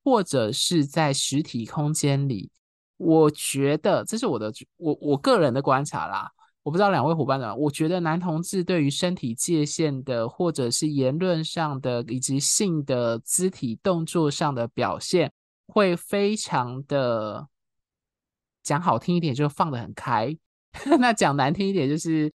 [0.03, 2.49] 或者是在实体空间里，
[2.98, 6.30] 我觉得这是我的我我个人的观察啦。
[6.64, 15.32] 我不知道两位伙伴呢，我觉得男同志对于身体界限的，或者是言论上的，以及性的肢体动作上的表现，
[15.68, 17.48] 会非常的。
[18.64, 20.38] 讲好听一点，就放得很开；
[21.00, 22.30] 那讲难听一点，就是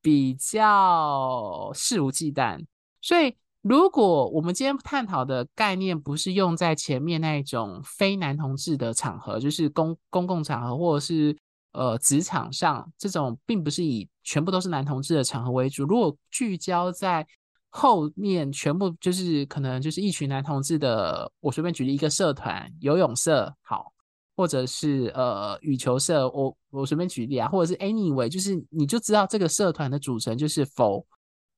[0.00, 2.64] 比较肆无忌惮。
[3.02, 11.34] 所以，如果我们今天探讨的概念不是用在前面那一种非男同志的场合，就是公公共场合或者是
[11.72, 15.86] 呃职场上这种，并不是以全部都是男同志的场合为主。
[15.86, 17.26] 如果聚焦在
[17.70, 23.90] 后面，全部就是可能就是一群男同志的，我随便举例一个社团，游泳社，好。
[24.36, 31.06] 或者是呃羽球社，我我随便举例啊，或者是 anyway，就是你就知道这个社团的组成就是否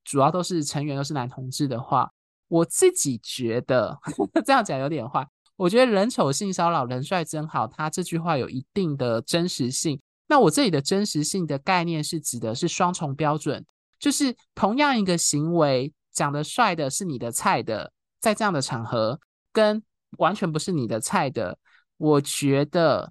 [0.07, 2.11] 主要都是成员都是男同志的话，
[2.47, 5.27] 我自己觉得呵呵 这样讲有点坏。
[5.57, 10.01] 我觉得人丑性骚扰，人帅真好，他这句话有一定的真实性。
[10.29, 13.65] 那我这里的真实性的概念是指的是双重标准，
[13.99, 19.19] 就是同样一个行为，长得帅的是你的菜的，在这样的场合，
[19.53, 19.83] 跟
[20.19, 21.59] 完全不是你的菜的。
[21.97, 23.11] 我觉得，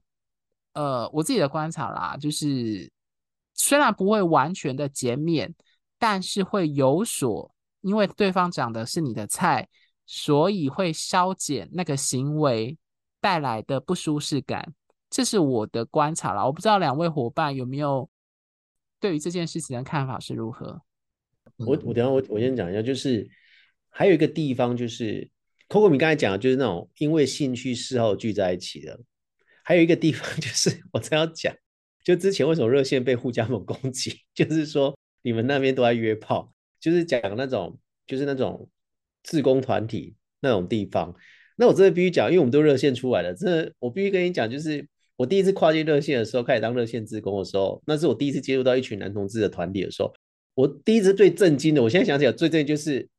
[0.73, 2.91] 呃，我自己的观察啦，就是
[3.55, 5.51] 虽然不会完全的减免，
[6.07, 9.67] 但是会有所，因为对方长的是你的菜，
[10.05, 12.77] 所以会消减那个行为
[13.19, 14.75] 带来的不舒适感。
[15.09, 18.07] 这是我的观察啦，我不知道两位伙伴有没有
[18.99, 20.79] 对于这件事情的看法是如何？
[21.57, 23.27] 我我等下我我先讲一下，就是
[23.89, 25.27] 还有一个地方就是。
[25.67, 28.99] Coco 你刚才讲的就是那种因为兴趣嗜好聚在一起的，
[29.63, 31.51] 还有一个地方 就是我正要讲，
[32.03, 34.94] 就之前为什么热线被护家盟攻击，就是说
[35.25, 38.69] 你们那边都在约炮，就是讲那种就是那种
[39.23, 41.15] 志工团体那种地方。
[41.55, 50.13] 那我真的必须讲，因为我们都热线出来的，真的我必须跟你讲，就是我第一次跨界热线的时候，开始当热线志工的时候，那是我第一次接触到一群男同志的团体的时候，
[50.53, 53.09] 我第一次最震惊的，我现在想起来最震惊就是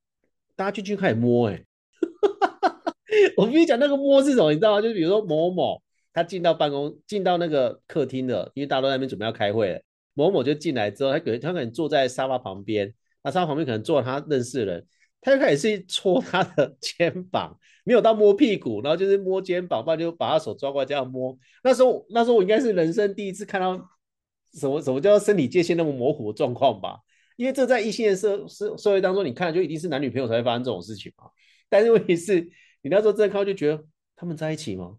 [0.54, 1.64] 大家就去开始摸、欸，哎。
[3.36, 4.80] 我必须讲那个摸是什么，你知道吗？
[4.80, 9.80] 就是比如说某某他进到办公，进到那个客厅了，因为大家都在那边准备要开会了。
[10.16, 14.86] 某某就进来之后，他可能他可能坐在沙发旁边，那沙发旁边可能坐他认识的人，
[15.20, 21.38] 他就开始去戳他的 肩膀，没有到摸屁股，然后就是摸肩膀，不然就把他手抓过来这样摸。
[21.62, 23.76] 那时候那时候我应该是人生第一次看到
[24.54, 26.98] 什么什么叫身体界限那么模糊的状况吧？
[27.36, 31.26] 因为这在异性的社社社会当中，你看就一定是男女朋友才会发生这种事情嘛。
[31.68, 32.50] 但是问题是。
[32.82, 34.96] 你那时候正看就觉得他们在一起吗？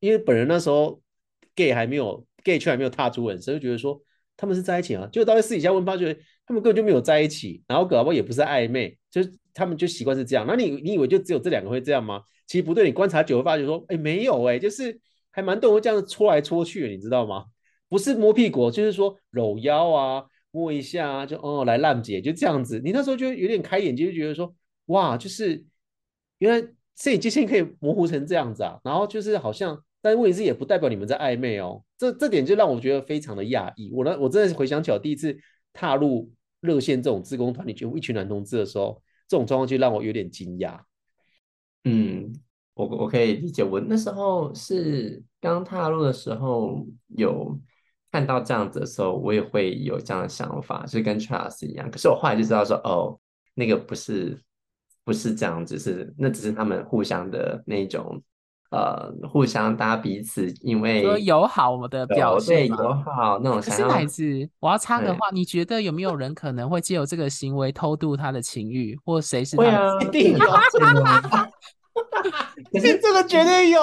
[0.00, 1.02] 因为本人那时候
[1.54, 4.00] gay 还没有 gay 圈还没有踏出人生，就觉得说
[4.36, 5.08] 他们是在一起啊。
[5.12, 6.12] 就到私底下问发觉
[6.46, 10.44] 他们根本就没有在一起，然后搞不好也不是暧昧，就是他们就习惯是这样。
[10.46, 12.22] 那你你以为就只有这两个会这样吗？
[12.46, 17.46] 其实不对，你观察久会发觉说，哎，没有哎、就是还蛮多人这样子搓来搓去，你知道吗？
[17.88, 22.80] 不是摸屁股，就是说搂腰啊，摸一下啊，就哦来烂姐就这样子。
[22.84, 24.54] 你那时候就有点开眼界，就觉得说
[24.86, 25.64] 哇，就是
[26.38, 26.68] 原来。
[26.98, 33.90] 所以界限可以模糊成这样子啊，然后就是好像，但问题是也不代表你们在暧昧哦，这这点就让我觉得非常的讶异。
[33.92, 35.36] 我呢，我真的是回想起我第一次
[35.72, 40.78] 踏入热线这种自工团体，就一群男同志的时候，这种状况就让我有点惊讶。
[41.84, 42.32] 嗯，
[42.74, 43.64] 我我可以理解。
[43.64, 47.58] 我那时候是刚踏入的时候，有
[48.12, 51.90] 看到这样子的时候，我也会有这样的想法，就跟 Charles 一样。
[51.90, 53.18] 可是我后来就知道说，哦，
[53.54, 54.40] 那个不是。
[55.04, 58.20] 不是这样，子是那只是他们互相的那种，
[58.70, 63.60] 呃，互相搭彼此，因为说友好的表现，友好那种。
[63.60, 70.04] 可是乃至我要插的话，你觉得有没有人可能会借由这个行为偷渡他的情欲，或谁是他的？
[70.04, 70.46] 一定有。
[72.72, 73.80] 可是这个绝对有。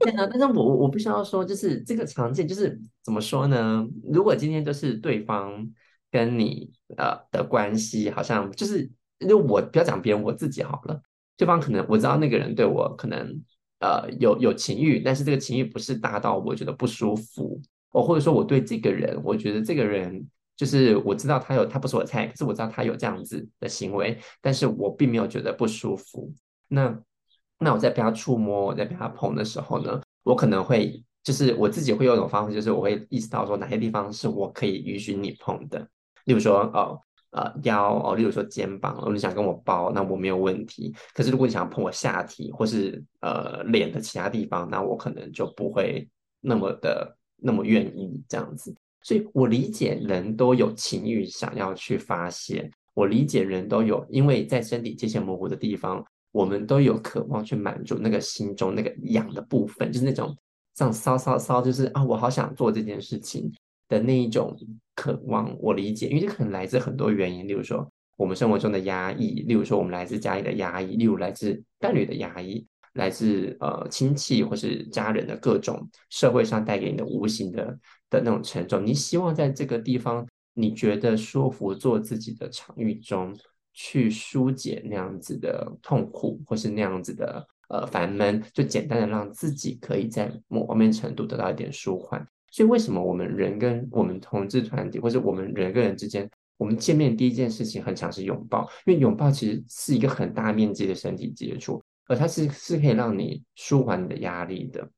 [0.00, 3.86] 对啊，但是我我必须要说，就是这个常见，就是怎么说呢？
[4.12, 5.52] 如果今天就是对方
[6.10, 8.90] 跟你呃的关系，好像就是。
[9.28, 11.02] 就我不要讲别人，我自己好了。
[11.36, 13.42] 对方可能我知道那个人对我可能
[13.80, 17.60] 呃有有情欲，但是这个情欲不是大到我觉得不舒服，
[17.92, 26.32] 哦，或者说我对这个人，我觉得这个人就是我知道他有，他不是我的菜，可是我知道他有这样子的行为，但是我并没有觉得不舒服。
[26.68, 27.00] 那
[27.58, 35.88] 那我在被他触摸，我在被他碰的时候呢，我可能会就是我自己会有一种方式，就是我会意识到说哪些地方是我可以允许你碰的，
[36.24, 37.00] 例如说哦。
[37.32, 40.94] 呃，腰哦，例如说肩膀，哦，你想跟我抱，那我没有问题。
[41.12, 46.08] 可是如果你想要碰我下体或是呃脸的其他地方，那我可能就不会
[46.40, 48.74] 那么的那么愿意这样子。
[49.02, 60.34] 所以我理解人都有情欲想要去发泄，我理解人都有，因为在身体界限模糊的地方，我们都有渴望去满足那个心中那个痒的部分，就是那种
[60.76, 63.52] 像骚骚骚，就是啊，我好想做这件事情。
[63.90, 64.54] 的那一种
[64.98, 77.78] 渴望，我理解，因为这可能来自很多原因，例如说我们生活中的压抑，例如说我们来自家里的压抑，例如来自伴侣的压抑，来自呃亲戚或是家人的各种社会上带给你的无形的
[78.10, 78.84] 的那种沉重。
[78.84, 83.32] 你希望在这个地方，你觉得舒服，做自己的场域中
[83.72, 92.26] 去疏解那样子的痛苦，或是那样子的呃烦闷，就简单的让自己可以在某方面程度得到一点舒缓。
[92.50, 98.68] 所以，为什么我们人跟我们同志团体，或者我们人跟人之间，我们见面第一件事情很常是拥抱？
[98.86, 104.88] 因为拥抱其实是一个很大面积的身体接触，而它是是可以让你舒缓你的压力的。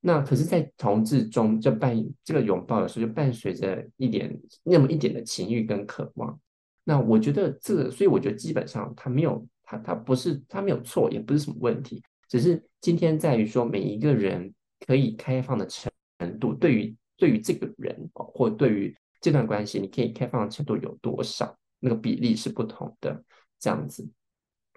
[0.00, 6.38] 那可是，在同志中，就伴这个拥抱的时候，就伴随着一点那么一点的情欲跟渴望。
[6.84, 14.52] 那我觉得这个，所以我觉得基本上他没有，他他不是他没有错，也不是什么问题，只是今天在于说每一个人
[14.86, 21.56] 可以开放的程程度对于对于这个人或对于这段关系，你可以开放的程度有多少？
[21.78, 23.22] 那个比例是不同的，
[23.58, 24.08] 这样子。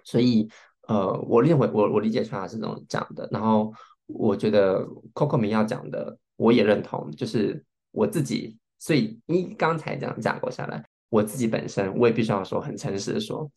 [0.04, 0.48] 所以，
[0.88, 3.28] 呃，我认为我我理解出来是这种讲的。
[3.32, 3.72] 然后，
[4.06, 7.10] 我觉得 Coco 明要讲的，我也认同。
[7.12, 13.50] 就是我自己，所以你刚才这样架构下来，我自己本身我也必须要说很诚实的说，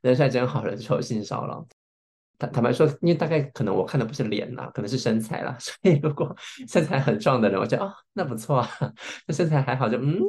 [0.00, 1.66] 人帅真好，人丑性骚扰。
[2.38, 5.56] 坦坦白说，因为大概可能我看的不是脸啦，可能是身材啦。
[5.60, 6.34] 所以如果
[6.68, 8.68] 身材很壮的人，我觉得哦，那不错啊。
[9.26, 10.20] 那身材还好就，就嗯，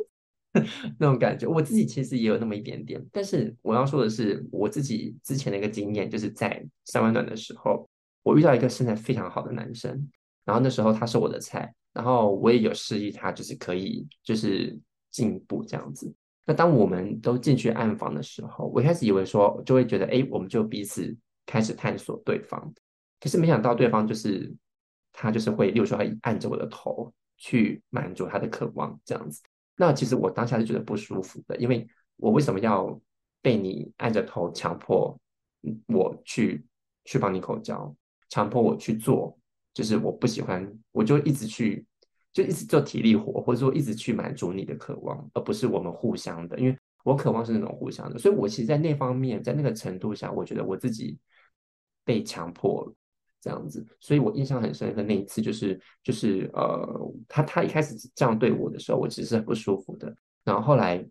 [0.98, 1.48] 那种感觉。
[1.48, 3.04] 我自己其实也有那么一点点。
[3.12, 7.88] 但是我要说的是，我自己之前的一个经验，就是在三温暖的时候，
[8.24, 10.10] 我遇到一个身材非常好的男生，
[10.46, 14.80] 然后那时候他是我的菜，然后我也有示意他，就是可以就是
[15.12, 16.14] 进步这样子。
[16.46, 21.14] 那当我们都进去暗房的时候，我一开始以为说，就会觉得，哎，我们就彼此。
[21.48, 22.72] 开始探索对方，
[23.22, 24.54] 可是没想到对方就是
[25.14, 29.42] 他，就是会，例如说，他按着我的头去满足他的渴望，这样子。
[29.78, 33.00] 那其实我当下是觉得不舒服的，因为我为什么要
[33.42, 35.18] 被你按着头强迫
[35.88, 36.66] 我去
[37.06, 37.96] 去帮你口交，
[38.28, 39.40] 强迫我去做，
[39.74, 41.86] 就是我不喜欢，我就一直去，
[42.34, 51.18] 就一直做体力活，或者说一直去满足你的渴望，而不是我们互相的，因为我渴望是那种互相的，所以我其实，在那方面，在那个程度下，我觉得我自己。
[52.08, 52.94] 被强迫了
[53.42, 55.04] 这样子，所以我印象很深刻。
[55.04, 60.16] 那一次就是就是呃，他他一开始这样对我的时候，我其实是很不舒服的。
[60.46, 61.06] 然后后来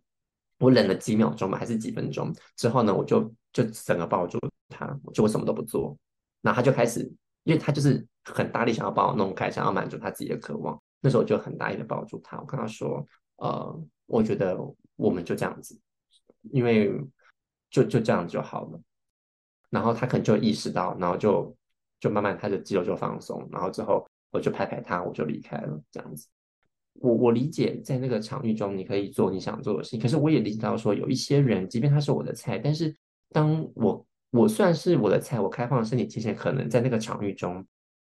[0.59, 5.95] 我忍了几秒钟吧，还是几分钟之后呢，我就就整个抱住他，就我什么都不做。
[6.41, 7.01] 然后他就开始，
[7.45, 10.81] 因为他就是很大力想要把我弄开，想要满足他自己的渴望。
[11.03, 13.07] 那时候我就很大力的抱住他，我跟他说
[13.37, 14.59] ：“呃，我觉得
[14.97, 15.79] 我们就这样子，
[16.53, 16.91] 因为
[17.71, 18.81] 就就这样就好了。”
[19.71, 21.57] 然后他可能就意识到，然后就
[22.01, 26.27] 就慢慢他的肌肉就放松，然后之后我就拍拍他，我就离开了这样子。
[27.01, 32.95] 我我理解在那个场域中你可以做你想做的事情，可是我也理解到说有一些人，即便他是我的菜，但是
[33.31, 37.63] 当我我算是我的菜，我开放的身体界限可能在那个场域中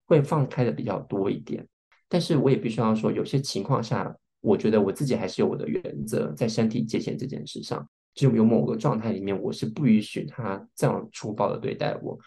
[0.07, 1.65] 会放开的比较多一点，
[2.09, 7.87] 但是我也必须要说，有些情况下，我觉得我自己还是有我的原则在身体界限这件事上。
[8.13, 12.17] 就有某个状态里面，我是不允许他这样粗暴的对待我。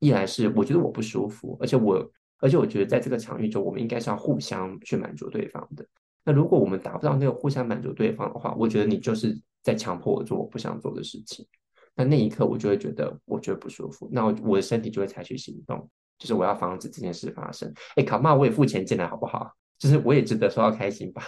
[0.00, 2.10] 一来是我觉得我不舒服，而且我
[2.40, 5.86] 而且我觉得在这个场域中，我们应该是要互相去满足对方的。
[6.24, 11.46] 那如果我们达不到那个互相满足对方的话，我觉得你就是在强迫我做我不想做的事情。
[11.94, 15.88] 那那一刻我就会觉得我觉得不舒服，那我的身体就会采取行动，
[16.18, 17.72] 就是我要防止这件事发生。
[17.96, 19.50] 哎，卡骂我也付钱进来好不好？
[19.78, 21.22] 就是我也值得收到开心吧。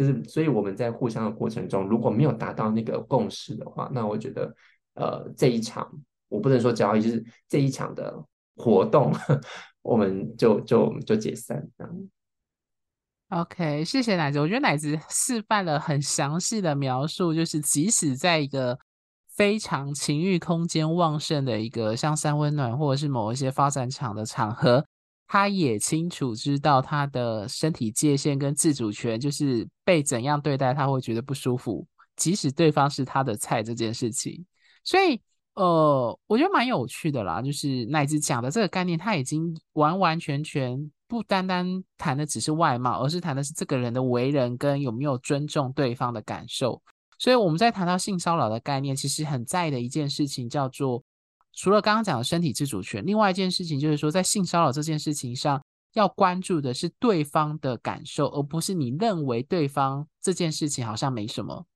[0.00, 4.54] 就是，所以我们在互相的过程中，如果没有达到那个共识的话，那我觉得，
[4.94, 5.86] 呃，这一场
[6.30, 8.18] 我不能说交易，就是这一场的
[8.56, 9.12] 活动，
[9.82, 11.62] 我们就就就解散。
[13.28, 14.40] OK，谢谢奶子。
[14.40, 18.78] 我觉得奶子示范了很详细的描述，就是即使在一个
[19.36, 24.86] 非常情欲空间旺盛的一个像三温暖或者是某一些发展场的场合。
[25.32, 34.44] 他也清楚知道他的身体界限跟自主权，就是被怎样对待他会觉得不舒服即使对方是他的菜这件事情。
[34.82, 35.20] 所以，
[35.54, 41.64] 呃，我觉得蛮有趣的啦，就是乃至讲的这个概念，他已经完完全全不单单
[41.96, 46.82] 谈的只是外貌，而是谈的是这个人的为人跟有没有尊重对方的感受。
[47.20, 51.00] 所以我们在谈到性骚扰的概念，其实很在意的一件事情叫做，
[51.52, 55.62] 除了刚刚讲的身体自主权，另外一件事情就是说，在性骚扰这件事情上，
[55.94, 61.66] 要关注的是对方的感受，而不是你认为对方这件事情好像没什么。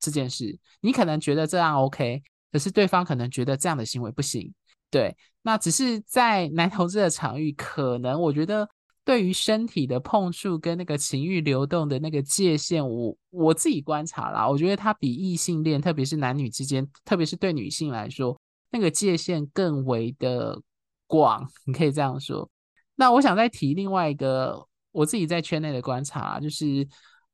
[0.00, 2.22] 这件事，你可能觉得这样 OK，
[2.52, 4.52] 可是对方可能觉得这样的行为不行。
[4.90, 8.68] 对，那只是在男同志的场域，可能我觉得。
[9.06, 18.34] 对于身体的碰触跟那个情欲流动的那个界限，我我自己观察啦，我觉得它比异性恋，特别是男女之间，特别是对女性来说，
[18.74, 20.60] 那个界限更为的
[21.06, 22.50] 广，你可以这样说。
[22.96, 26.84] 那我想再提另外一个我自己在圈内的观察，就是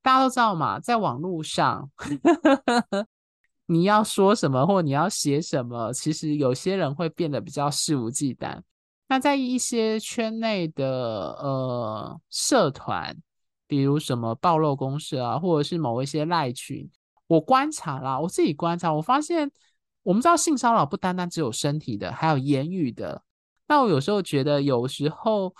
[0.03, 1.91] 大家都知道嘛，在网络上，
[3.65, 8.61] 你要说什么或你要写什么，其实有些人会变得比较肆无忌惮。
[9.09, 13.17] 那在一些圈内的呃社团，
[13.67, 16.87] 比如什么暴露公社啊，或者是某一些赖群，
[17.29, 19.51] 我观察啦，我自己观察，我发现
[20.03, 23.23] 我们知道性骚扰不单单只有身体的，还有言语的。
[23.69, 25.55] 那我有时候觉得，有时候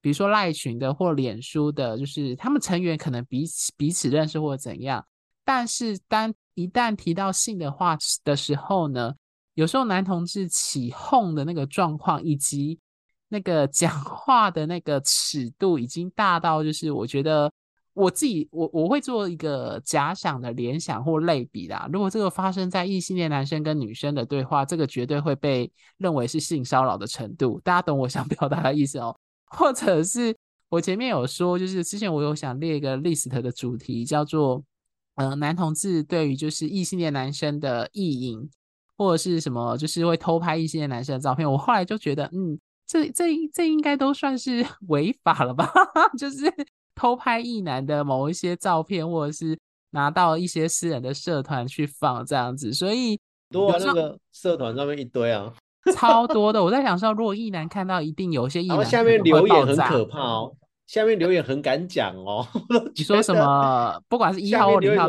[0.00, 5.04] 比如说赖群的或脸书的，就是他们成员可能彼此彼此认识或怎样，
[5.44, 9.14] 但是当一旦提到性的话的时候呢，
[9.54, 12.78] 有时候男同志起哄的那个状况，以及
[13.28, 17.52] 那个讲话的那个尺度，已经大到就是我觉得
[17.94, 21.88] 我自己我我会做一个假想的联想或类比啦。
[21.92, 27.60] 如果这个发生在异性恋男生跟女生的对话，这个绝对会被认为是性骚扰的程度。
[27.64, 29.16] 大家懂我想表达的意思哦？
[29.46, 30.36] 或者是
[30.68, 34.62] 我前面有说，就是之前我有想列一个 list 的主题，叫做
[35.14, 38.50] 嗯、男同志对于就是异性恋男生的意淫。
[38.96, 41.50] 或者是什么，就是会偷拍异性恋男生的照片。
[41.50, 45.68] 我后来就觉得，嗯，这这这应该都算是违法了吧？
[46.16, 46.44] 就是
[46.94, 49.58] 偷拍艺男的某一些照片，或者是
[49.90, 52.72] 拿到一些私人的社团去放这样子。
[52.72, 53.18] 所以，
[53.50, 55.52] 多那个社团上面一堆啊，
[55.94, 56.62] 超多的。
[56.62, 60.56] 我在想说，如果艺男看到，一定有些艺男下面留言很可怕哦。
[60.86, 62.46] 下面留言很敢讲哦，
[62.94, 63.98] 你说什么？
[64.06, 65.08] 不管是一号或零号，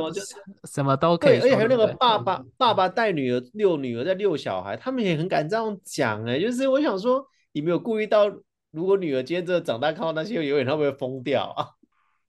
[0.71, 1.39] 什么都可以。
[1.39, 6.39] 而且还有那个爸爸，爸爸带女儿遛女儿，在遛小孩，他们也很敢这样讲哎。
[6.39, 8.25] 就是我想说，你没有顾虑到，
[8.71, 11.67] 如果女儿今天真的长大看到那些留言，她会不会疯掉啊？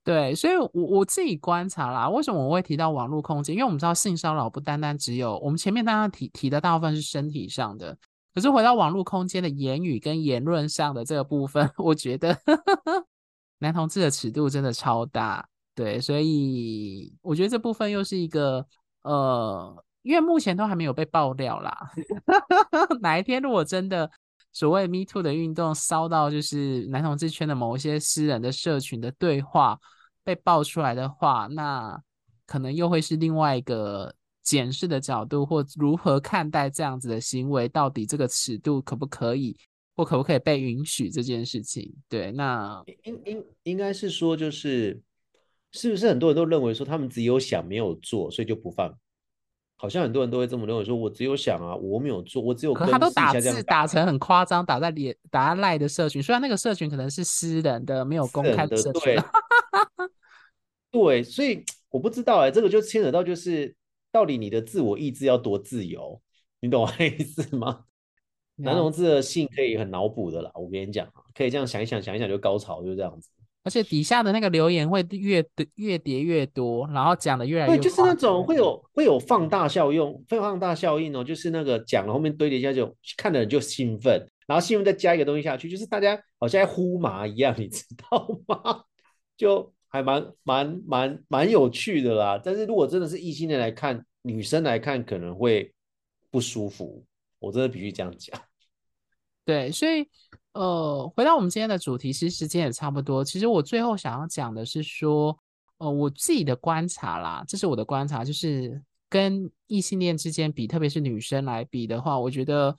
[0.07, 3.53] 对，所以我我自己观察啦，为什么我会提到网络空间？
[3.53, 7.97] 因为我们知道性骚扰不单单只有我们前面刚刚提提的大部分是身体上的，
[8.33, 12.39] 可是回到网络空间的言语跟言论上的这个部分， 我觉得。
[13.59, 15.45] 男同志的尺度真的超大，
[15.75, 18.65] 对，所以我觉得这部分又是一个
[19.01, 21.75] 呃，因为目前都还没有被爆料啦。
[23.01, 24.09] 哪一天如果真的
[24.53, 29.77] 所谓 Me Too 的运动烧到就是男同志圈的某一些私人的社群的对话
[30.27, 31.97] 被爆出来的话，那
[32.45, 34.13] 可能又会是另外一个
[34.43, 39.55] 检视的角度，或如何看待这样子的行为，到底这个尺度可不可以？
[39.95, 41.95] 或可不可以被允许这件事情？
[42.09, 45.01] 对，那应应应该是说，就是
[45.71, 48.93] 是不是很多人都认为说他们只有想没有做，所以就不放？
[49.77, 52.73] 好像很多人都会这么认为，说我只有想啊，我没有做，我只有。
[52.73, 59.01] 可他都打字打成很夸张，打在脸打在赖的社群，虽然那个社群可能是私人的，没有公开的社群。
[59.03, 59.15] 对，
[60.91, 63.75] 对，所以 我不知道哎、欸，这个就牵扯到就是
[64.11, 66.21] 到底你的自我意志要多自由，
[66.59, 67.83] 你懂我的意思吗？
[68.55, 73.29] 男同志的性可以很脑补的啦，我跟你讲，可以这样想一想，想一想就高潮，就这样子。
[73.63, 77.75] 而且底下的那个留言会越越叠越多，然后讲的越来越。
[77.75, 88.83] 对，就是那种会有会有放大效用，会放大效应哦，就是那个讲了后面堆叠一下就看的人就兴奋，然后兴奋再加一个东西下去，就是大家好像在呼麻一样，你知道吗？
[89.35, 92.41] 就还蛮蛮蛮蛮有趣的啦。
[92.43, 95.73] 但是如果真的是异性恋来看，女生来看可能会
[96.29, 97.03] 不舒服。
[97.39, 98.41] 我真的必须这样讲，
[99.45, 100.07] 对，所以
[100.53, 103.23] 呃，回到我们今天的主题，其实时间也差不多。
[103.23, 105.37] 其实我最后想要讲的是说，
[105.77, 112.75] 呃，我自己的观察啦，这是我的观察，就是跟异性恋之间比，特别是女生来比的话，我觉得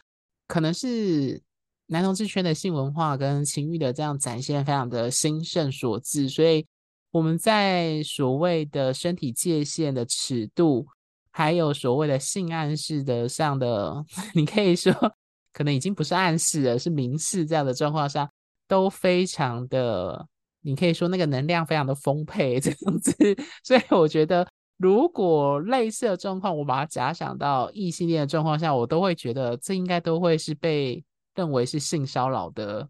[0.49, 1.41] 可能是
[1.87, 6.67] 男同志圈的性文化跟情欲的这样展现非常的兴盛所致，所以
[7.11, 10.87] 我们在所谓的身体界限的尺度。
[11.31, 14.05] 还有所谓的性暗示的上的，
[14.35, 14.93] 你可以说
[15.53, 18.29] 可能已经不是暗示了，是明示这样的状况下，
[18.67, 20.27] 都非常的，
[20.63, 23.15] 你可以说那个能量非常的丰沛这样子，
[23.63, 24.45] 所以我觉得
[24.79, 31.05] 如果类似的状况，我把它假想到异性恋的状况下，我都会觉得这应该都会是被
[31.37, 32.89] 认为是性骚扰的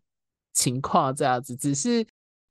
[0.55, 1.55] 情况，这样子。
[1.55, 2.07] 只是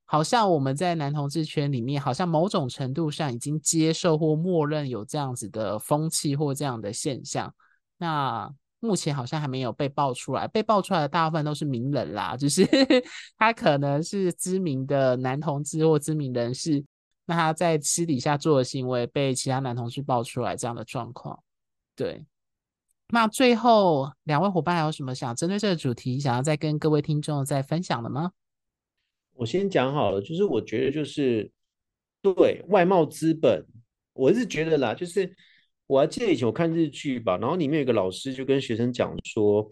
[0.10, 7.54] 好像我们在男同志圈里面，好像某种程度上已经接受或默认有这样子的风气或这样的现象。
[7.98, 8.50] 那
[8.80, 12.66] 目前好像还没有被爆出来，被爆出来的大部分都是名人啦，就是
[13.38, 16.84] 他可能是知名的男同志或知名人士。
[17.26, 21.38] 那他在私底下做的行为被其他男同事爆出来，这样的状况，
[21.96, 22.26] 对。
[23.10, 28.32] 那最后两位伙伴还有什么想针对这个主题想要再跟各位听众再分享的吗？
[29.38, 31.50] 我先讲好了，就是我觉得就是
[32.22, 33.64] 对外貌资本，
[34.14, 35.34] 我是觉得啦，就是
[35.86, 39.70] 我还记得以前我看日剧吧，然后里面有个老师就跟学生讲说，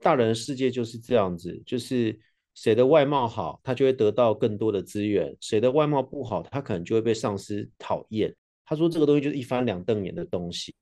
[0.00, 2.18] 大人世界就是这样子，就是。
[2.58, 8.34] 谁的外貌好，他就会得到更多的资源；谁的外貌不好，他可能就会被上司讨厌。
[8.64, 10.74] 他说这个东西就是一翻两瞪眼的东西。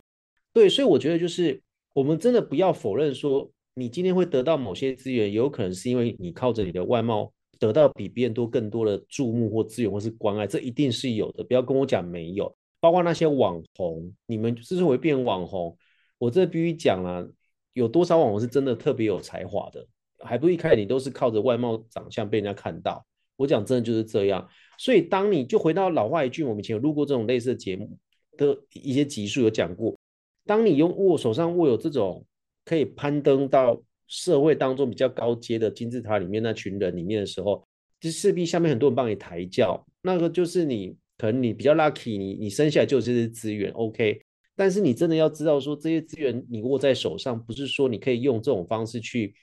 [0.52, 1.60] 对，所以我觉得就是
[1.92, 7.32] 我们真的不要否认说，你今天会得到某些资源，有可能是因为你靠着你的外貌
[7.66, 11.42] 得到比别人多更多的注目或资源或是关爱，这一定是有的。
[11.42, 15.74] 不要跟我讲没有，包括那些网红，你们之所以变网红，
[16.18, 17.26] 我这必须讲啊，
[17.72, 19.86] 有多少网红是真的特别有才华的？
[20.18, 23.04] 还不一开始你都是靠着外貌长相被人家看到，
[23.36, 24.46] 我讲真的就是这样。
[24.78, 27.96] 所以当你就回到老话一句，我们以前有录过这种类似的节目
[28.36, 29.96] 的一些集数有讲过，
[30.44, 32.24] 当你用握手上握有这种
[32.64, 33.80] 可以攀登到
[34.14, 37.66] 社会当中比较高阶的金字塔里面那群人里面的时候，
[38.00, 44.20] 就势必下面很多人帮你抬轿，那个就是你可能你比较 lucky，你你生下来就有这些资源，OK。
[44.54, 49.34] 但是你真的要知道说这些资源你握在手上，不是说你可以用这种方式去。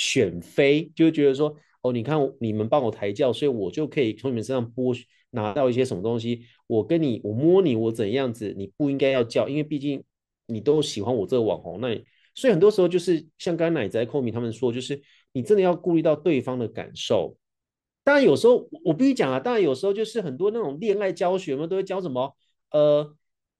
[0.00, 1.52] 选妃就觉得说，
[1.82, 4.96] 哦，你看你们帮我抬轿，所以我就可以从你们身上剥
[5.30, 6.42] 拿到一些什么东西。
[6.68, 10.00] 我跟你，我摸你，我怎样子，你不应该要叫，因为毕竟
[10.46, 11.80] 你都喜欢我这个网红。
[11.80, 12.00] 那
[12.40, 15.00] 所以很多时候就是像刚才奶仔、扣米他们说，就是
[15.32, 17.36] 你真的要顾虑到对方的感受。
[18.04, 22.32] 当然有时候我必须讲啊，当然有时候就是很多那种恋爱教学嘛，都会教什么，
[22.70, 23.12] 呃，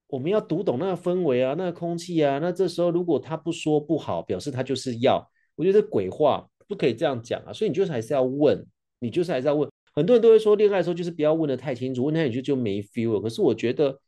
[0.06, 2.38] 我们要读懂那个氛围啊，那个空气啊。
[2.38, 5.28] 那这时候如果他不说不好，表示他就是要。
[5.56, 8.64] 我觉得鬼话不可以这样讲啊，所以你就是还是要问，
[9.00, 9.68] 你就是还是要问。
[9.92, 13.20] 很多人都会说，恋爱的时候就是不要问得太清楚，问太清楚就没 feel 了。
[13.20, 13.98] 可是我觉得，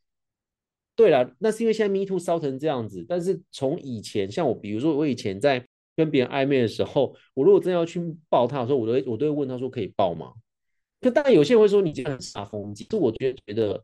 [0.95, 3.05] 对了，那是因为现在 Me Too 烧成这样子。
[3.07, 5.65] 但是从以前，像我，比如说我以前在
[5.95, 10.33] 跟别人暧昧的时候，我如果真要去抱他的时候，我都会我都会问他说可以抱吗？
[10.99, 13.83] 可当然有些人会说你这样很煞风景，是我觉得觉得，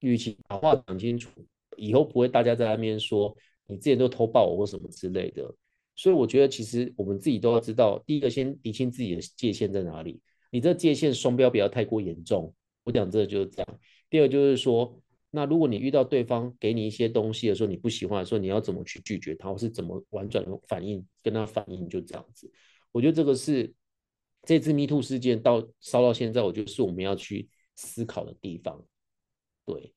[0.00, 1.30] 与其把话讲清楚，
[1.76, 3.34] 以后不会大家在那边说
[3.66, 5.54] 你之前都偷抱我或什么之类的。
[5.96, 10.20] 所以我觉得，其实我们自己都要知道，第一个先厘清自己的界限在哪里。
[10.52, 12.54] 你这界限双标不要太过严重。
[12.84, 13.78] 我讲这个就是这样。
[14.08, 14.96] 第二就是说，
[15.30, 22.50] 那如果你遇到对方给你一些东西的时候，你不喜欢的时候，你要怎么去拒绝他，或是怎么婉转的反应，跟他反应，就这样子。
[22.92, 23.72] 我觉得这个是
[24.42, 28.84] 这次 MeToo 事件到烧到现在，我觉得是我们要去思考的地方。
[29.64, 29.92] 对，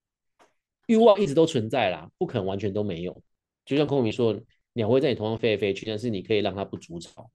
[0.87, 3.21] 欲望一直都存在啦，不可能完全都没有。
[3.65, 4.39] 就像孔明说。
[4.73, 7.29] 鸟会在你头上飞来飞去，但是你可以让它不筑巢，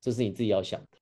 [0.00, 0.98] 这是你自己要想的。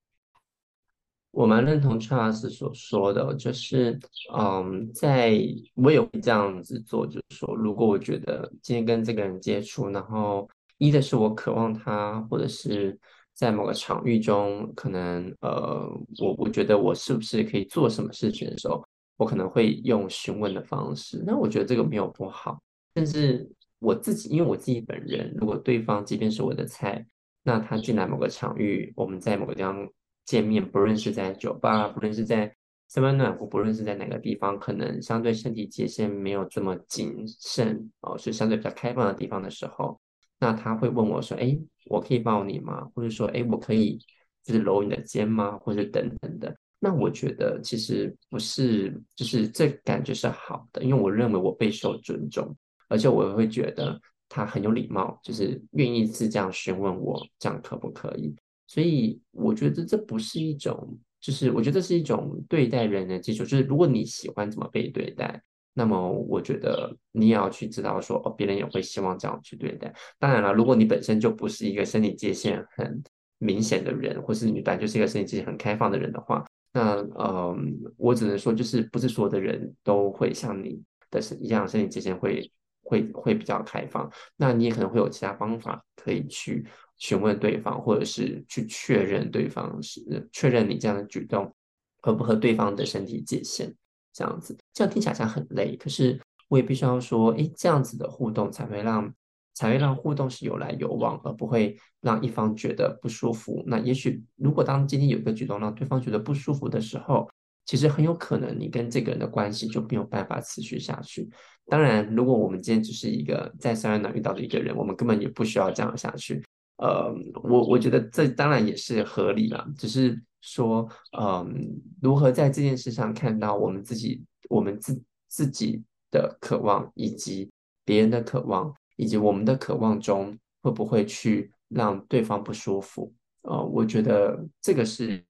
[1.31, 3.99] 我蛮认同 Charles 所说的，就是，
[4.37, 5.39] 嗯，在
[5.75, 12.97] 我也会这样子做，就是说，如果我觉得今天跟这个人接触，然后一的是我渴望他，或者是
[13.33, 18.83] 在某个场域中，可能，呃，我我觉得我是不是可以做什么事情的时候，
[19.17, 21.23] 我可能会用询问的方式。
[21.25, 22.61] 那我觉得这个没有不好，
[22.93, 23.49] 但是。
[23.81, 27.05] 我自己，因为我自己本人，如果对方即便是我的菜，
[27.43, 29.87] 那他进来某个场域，我们在某个地方
[30.29, 32.55] 见面，不论是在酒吧，不论是在
[32.87, 39.99] 三温暖壶，不论是在哪个地方，可能相对身体界限没有这么谨慎哦，是相对比较开放的地方的时候，
[40.39, 41.57] 那他会问我说：“哎，
[41.87, 43.97] 我可以抱你吗？”或者说：“哎，我可以
[44.43, 46.55] 就是搂你的肩吗？”或者等等的。
[46.77, 52.55] 那我觉得其实不是，就是这感觉是好的，因为我认为我备受尊重。
[52.87, 58.35] 而且我会觉得他很有礼貌，就是愿意是这样询问我，这样可不可以？
[58.69, 63.43] 所以我觉得这不是一种，就是我觉得这是一种对待人的基础。
[63.43, 65.41] 就是如果你喜欢怎么被对待，
[65.73, 69.91] 那么我觉得你也要去知道说，哦，别人也会希望这样去对待。
[70.19, 73.03] 当然了，如果你本身就不是一个身体界限很
[73.39, 82.51] 明显的人，或是你本来就是一个身体界限很开放的人的话，那嗯，我只能说，就是不是所有的人都会像你的是一样，身体界限会。
[82.89, 86.65] 会会比较开放，那你也可能会有其他方法可以去
[86.97, 91.53] 询问对方，或者是去确认对方是确认你这样的举动
[92.01, 93.71] 合不合对方的身体界限，
[94.11, 99.13] 这样子，这样听起来像很累，可是我也必须要说，诶，这样子的互动才会让
[99.53, 103.63] 才会让互动是有来有往，而不会让一方觉得不舒服。
[103.67, 107.29] 那也许如果当今天有一个举动让对方觉得不舒服的时候，
[107.69, 111.29] 其实很有可能你跟这个人的关系就没有办法持续下去。
[111.67, 116.43] 当然，如果我们今天只是一个在三温暖遇到的一个人，我们根本也不需要这样下去。
[116.77, 117.13] 呃，
[117.43, 127.51] 我我觉得这当然也是合理啦，只是说，嗯、如何在这件事上看到我们自己，我们自自己的渴望，以及
[127.85, 133.13] 别人的渴望，以及我们的渴望中会不会去让对方不舒服？
[133.43, 135.23] 呃，我觉得这个是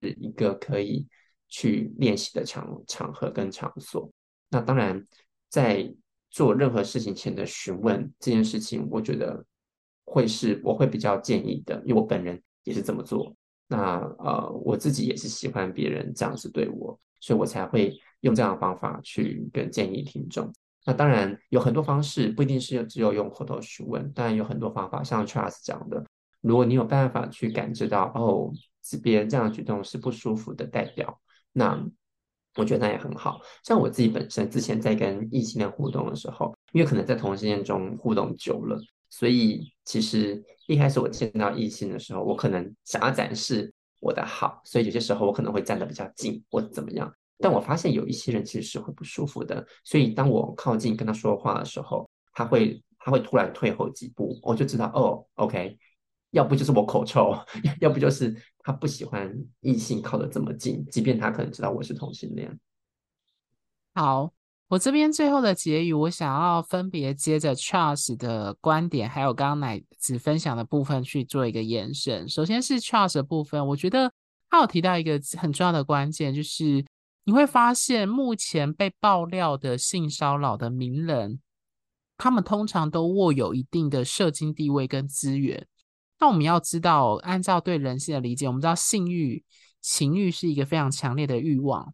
[0.00, 1.06] 一个可以
[1.48, 4.10] 去练习的场场合跟场所。
[4.48, 5.06] 那当然，
[5.48, 5.92] 在
[6.30, 9.44] 做任何事情前的询问这件事情，我觉得。
[10.06, 13.34] 会是我会比较建议的，因为我本人也是这么做。
[13.66, 20.52] 那呃，我自己也是喜欢别人这样子对我，所以我才会用这样的方法去跟建议听众。
[20.84, 26.04] 那当然有很多方式，不一定是只有用口头询问，当然有很多方法，像 Charles 讲的，
[26.42, 28.52] 如果你有办法去感知到哦，
[28.84, 31.18] 是别人这样的举动是不舒服的代表，
[31.54, 31.82] 那
[32.56, 33.40] 我觉得那也很好。
[33.62, 38.78] 像我自己本身之前在跟异性恋互动的时候，因为可能在同性恋中互动久了。
[39.08, 47.10] 所以，其实一开始我见到异性的时候，我可能想要展示我的好，所以有些时候我可能会站得比较近或者怎么样。
[47.38, 55.78] 但我发现有一些人其实是会不舒服的，所以当我靠近跟他说话的时候，他会他会突然退后几步，我就知道哦，OK，
[56.34, 57.34] 要不就是我口臭，
[57.80, 62.60] 要不就是他不喜欢异性靠得这么近，即便他可能知道我是同性恋。
[63.94, 64.30] 好。
[64.68, 72.26] 我这边最后的结语，我想要分别接着 Charles 的观点，还有刚刚奶子分享的部分去做一个延伸。
[72.28, 74.10] 首先是 Charles 的部分，我觉得
[74.48, 76.84] 他有提到一个很重要的关键，就是
[77.24, 81.38] 你会发现目前被爆料的性骚扰的名人，
[82.16, 85.64] 他们通常都握有一定的社经地位跟资源。
[86.20, 89.44] 那我们要知道，按照对人性的理解，我们知道性欲、
[89.80, 91.92] 情欲是一个非常强烈的欲望。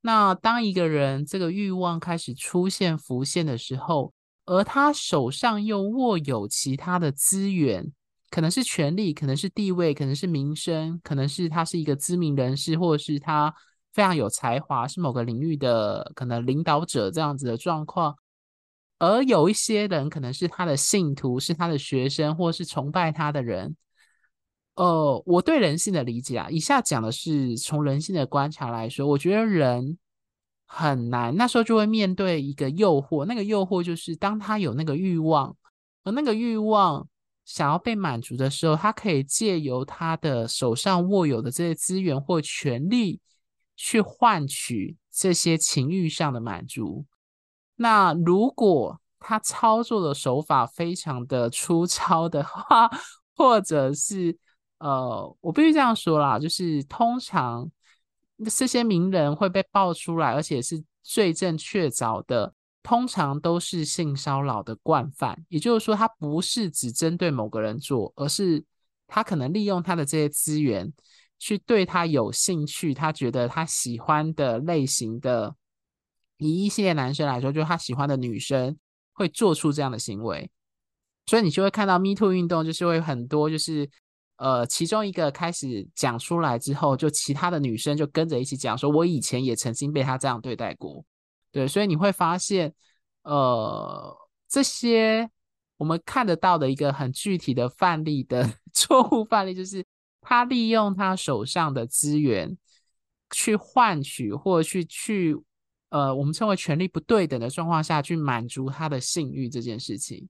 [0.00, 4.12] 那当一个人这个欲望开始出现浮现的时候，
[4.46, 7.92] 而他手上又握有其他的资源，
[8.30, 13.54] 可能是权力，可能是地位，可能是名声，可能是他是一个知名人士，或者是他
[13.92, 18.16] 非常有才华，是某个领域的可能领导者这样子的状况。
[19.00, 23.74] 而有一些人可能是他的信徒，是他的学生，或是崇拜他的人。
[24.74, 29.98] 呃，我对人性的理解啊，以下讲的是从人性的观察来说，我觉得人
[30.66, 35.56] 很难，那时候就会面对一个诱惑，那个诱惑就是当他有那个欲望，
[36.04, 37.08] 而那个欲望
[37.44, 43.20] 想要被满足的时候，他可以借由他的手上握有的这些资源或权力
[43.76, 47.04] 去换取这些情欲上的满足。
[47.82, 52.90] 那如果他操作的手法非常的粗糙的话，
[53.34, 54.36] 或者是
[54.80, 57.70] 呃，我必须这样说啦，就是通常
[58.54, 62.52] 这些名人会被爆出来，而且是罪证确凿的，
[62.82, 65.42] 通常都是性骚扰的惯犯。
[65.48, 68.62] 也就是说，他不是只针对某个人做，而是
[69.06, 70.92] 他可能利用他的这些资源，
[71.38, 75.54] 去对他有兴趣、他觉得他喜欢的类型的，
[76.40, 78.76] 以一系列男生来说，就是他喜欢的女生，
[79.12, 80.50] 会做出这样的行为。
[81.26, 83.88] 所以你就会看到 Me Too 运动，就是会很多就是。
[84.42, 91.04] 呃，其中一个开始讲出来之后，就其他的女生就跟着一起讲，说我以前也曾经被他这样对待过。
[91.52, 92.72] 对，所以你会发现，
[93.22, 94.16] 呃，
[94.48, 95.28] 这些
[95.76, 99.84] 我们看得到的一个很具体的范例的 错误范例，就是
[100.22, 102.56] 他利用他手上的资源
[103.30, 105.36] 去换取或去去，
[105.90, 110.28] 呃，我们称为权力不对等的状况下去满足他的性欲这件事情。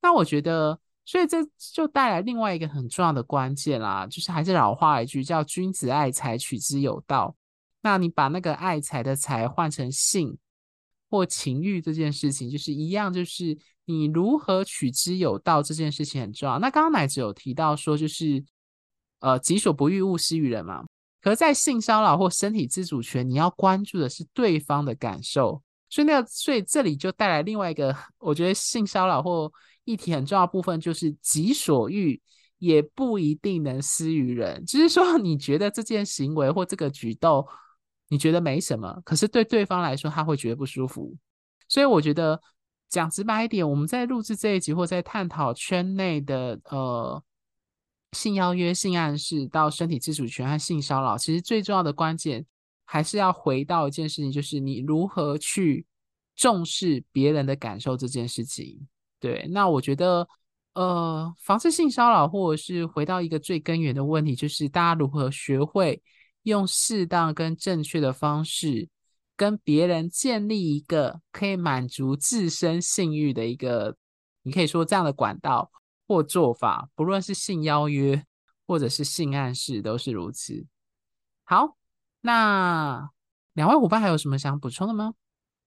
[0.00, 0.80] 那我觉得。
[1.04, 1.38] 所以这
[1.74, 7.34] 就带来另外一个很重要的关键啦，就是还是老话一句，叫“君子爱财，取之有道”。
[7.82, 10.38] 那你把那个爱财的财换成性
[11.10, 16.60] 或情欲这件事情，就是一样，就是你如何取之有道这件事情很重要。
[16.60, 18.40] 那刚刚乃子有提到说，就是
[19.18, 20.84] 呃，己所不欲，勿施于人嘛。
[21.22, 25.62] 可是，在性骚扰或身体自主权，你要关注的是对方的感受。
[25.88, 29.50] 所以那，所以这里就带来另外一个， 我觉得性骚扰或
[29.84, 32.20] 议题很重要部分就是己所欲
[32.58, 37.46] 也不一定能施于人，只、是说你觉得这件行为或这个举动
[38.08, 41.14] 你觉得没什么，可是对对方来说他会觉得不舒服。
[41.68, 42.40] 所以我觉得
[42.88, 47.22] 讲直白一点，我们在录制这一集或在探讨圈内的呃
[48.12, 52.44] 性邀约、性暗示到身体自主权和性骚扰，其实最重要的关键
[52.84, 55.86] 还是要回到一件事情，就是你如何去
[56.36, 58.86] 重视别人的感受这件事情。
[59.18, 60.28] 对，那我觉得，
[60.74, 66.02] 呃，防治性骚扰，或者是回到一个最根源的问题，就是大家如何学会
[66.42, 68.88] 用适当跟正确的方式，
[69.36, 73.96] 跟别人建立一个可以满足自身性欲的一个，
[74.42, 75.70] 你可以说这样的管道
[76.12, 78.24] 或做法，不论是性邀约
[78.66, 80.66] 或者是性暗示，都是如此。
[81.44, 81.76] 好，
[82.20, 83.10] 那
[83.54, 85.14] 两位伙伴还有什么想补充的吗？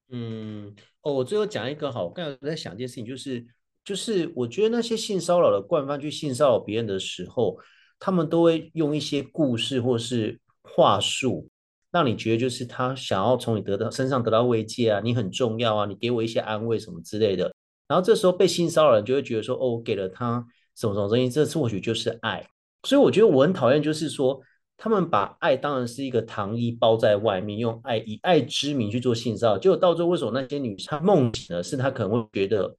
[0.09, 3.45] 嗯，哦，我最后讲一个好，我刚才在想一件事情，就是
[3.83, 7.57] 就是我觉得那些性骚扰的惯犯去性骚扰别人的时候，
[7.97, 11.49] 他们都会用一些故事或是话术，
[11.91, 17.53] 让你觉得就是他想要从你得到身上得到慰藉啊，你很重要啊，你给我一些安慰什么之类的。
[17.87, 22.47] 然后这时候被性骚扰人就会觉得说，哦，我给了他什么什么东西，这次或许就是爱。
[22.83, 24.41] 所以我觉得我很讨厌，就是说。
[24.77, 31.63] 他们把爱当然是一个糖衣包在外面，用爱以爱之名去做性骚扰，结果到最后为什么那些女生梦醒了？
[31.63, 32.75] 是她可能会觉得，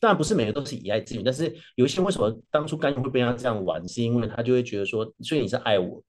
[0.00, 6.02] 当然不是每个都是以爱之名，但是有一些为什么当初甘愿会被他这样玩，是因为他就会觉得说，所以你是爱我，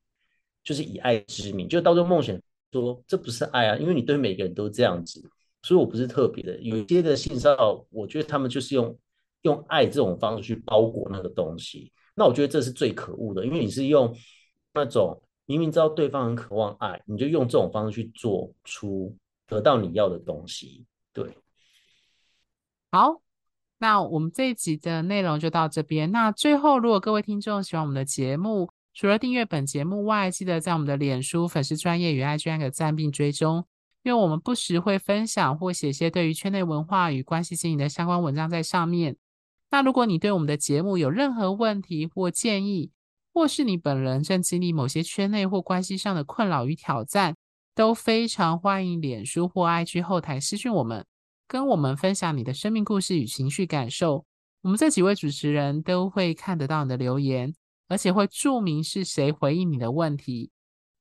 [0.64, 5.22] 就是以爱之名，就到最后梦醒说这不是爱啊，因为你对每个人都这样子，
[5.62, 6.60] 所以我不是特别的。
[6.60, 8.98] 有些的性骚扰，我觉得他们就是用
[9.42, 14.16] 用爱这种方式去包裹那个东西，那我觉得这是最可恶的，因为你是用。
[14.72, 19.14] 那种明明知道对方很渴望爱，你就用这种方式去做出
[19.48, 20.86] 得到你要的东西。
[21.12, 21.36] 对，
[22.92, 23.20] 好，
[23.80, 26.12] 那我们这一集的内容就到这边。
[26.12, 33.66] 那最后，如果各位听众喜欢我们的节目，除了订阅本节目外，记得在我们的脸书粉丝专业与 IG 按个赞并追踪，
[34.04, 39.18] 因为我们不时会分享或写些对于圈内文化与关系经营的相关文章在上面。
[39.72, 42.92] 那如果你对我们的节目有任何问题或建议，
[43.34, 47.36] 或是你本人正经历某些圈内或关系上的困扰与挑战，
[47.76, 51.06] 都非常欢迎脸书或 IG 后台私讯我们，
[51.48, 54.26] 跟我们分享你的生命故事与情绪感受。
[54.62, 57.54] 我们这几位主持人都会看得到你的留言，
[57.88, 60.52] 而且会注明是谁回应你的问题。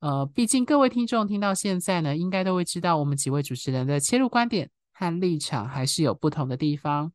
[0.01, 7.13] 呃，毕竟各位听众听到现在呢，应该都会知道我们几位主持人的切入观点和立场还是有不同的地方。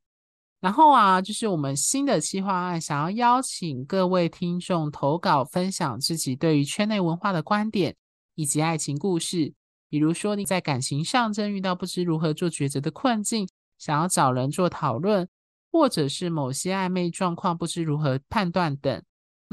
[0.59, 7.95] 然后啊，就是我们新的企划案，想要邀请各位听众投稿，分享自己对于圈内文化的观点
[8.35, 9.53] 以及爱情故事。
[9.89, 15.27] 比如说你在感情上正遇到不知如何做抉择的困境，想要找人做讨论，
[15.71, 19.03] 或者是某些暧昧状况不知如何判断等。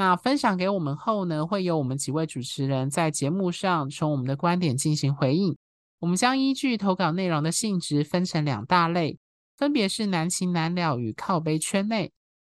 [0.00, 5.54] 那分享给我们后呢，会有我们几位主持人在节目上从我们的观点进行回应。
[5.98, 9.18] 我们将依据投稿内容的性质分成两大类。
[9.58, 12.10] 分别是难情难了与靠北圈内，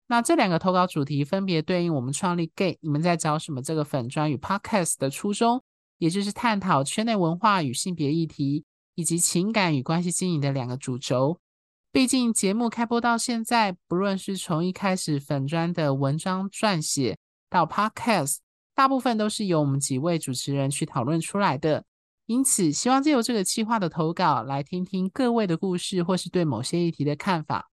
[0.10, 5.64] 那这两个投稿主题分别对应我们创立 Gay 你们在找什么这个粉专与 Podcast 的初衷，
[5.98, 11.40] 也就是探讨圈内文化与性别议题，以及情感与关系经营的两个主轴。
[11.92, 17.18] 毕竟节目开播到现在，不论是从一开始粉专的文章撰写
[17.50, 18.38] 到 Podcast，
[18.76, 21.86] 大部分都是由我们几位主持人去讨论出来的。
[22.28, 27.72] 因此，希望借由这个企划的投稿，来听听各位的故事，或是对某些议题的看法。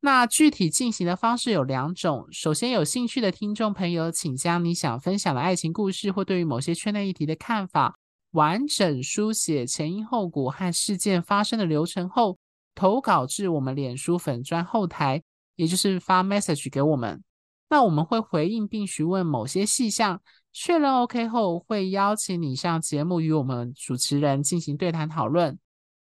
[0.00, 2.28] 那具体进行的方式有两种。
[2.30, 7.96] 首先，有兴趣的听众朋友，请将你想分享的爱情故事，或对于某些圈内议题的看法，
[8.30, 12.38] 完整书写前因后果和事件发生的流程后，
[12.76, 15.20] 投稿至我们脸书粉专后台，
[15.56, 17.20] 也就是发 message 给我们。
[17.68, 20.20] 那我们会回应并询问某些细项。
[20.52, 25.56] 确认 OK 后，会邀请你上节目与我们主持人进行对谈讨论。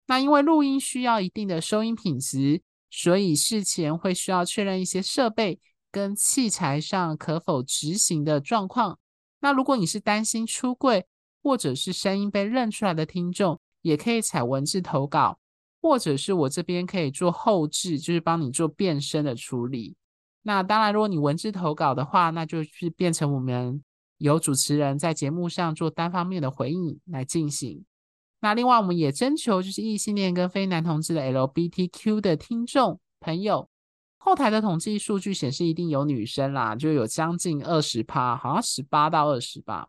[0.07, 5.59] 那因为录音需要一定的收音品质，所以事前会需要确认一些设备
[5.91, 8.99] 跟器材上可否执行的状况。
[9.41, 11.07] 那如果你是担心出柜
[11.43, 15.39] 或者是声音被认出来的听众，也可以采文字投稿，
[15.83, 19.97] 或者是我这边可以做后置，就是帮你做变声的处理。
[20.47, 23.83] 那当然，如果你文字投稿的话，那就是变成我们。
[24.19, 27.85] 由主持人在节目上做单方面的回应来进行。
[28.41, 33.69] 那另外，我们也征求就是异性恋跟非男同志的 L B T Q 的听众朋友。
[34.17, 39.87] 后台的统计数据显示，一定有女生啦，就有将近二十趴，好像十八到二十吧。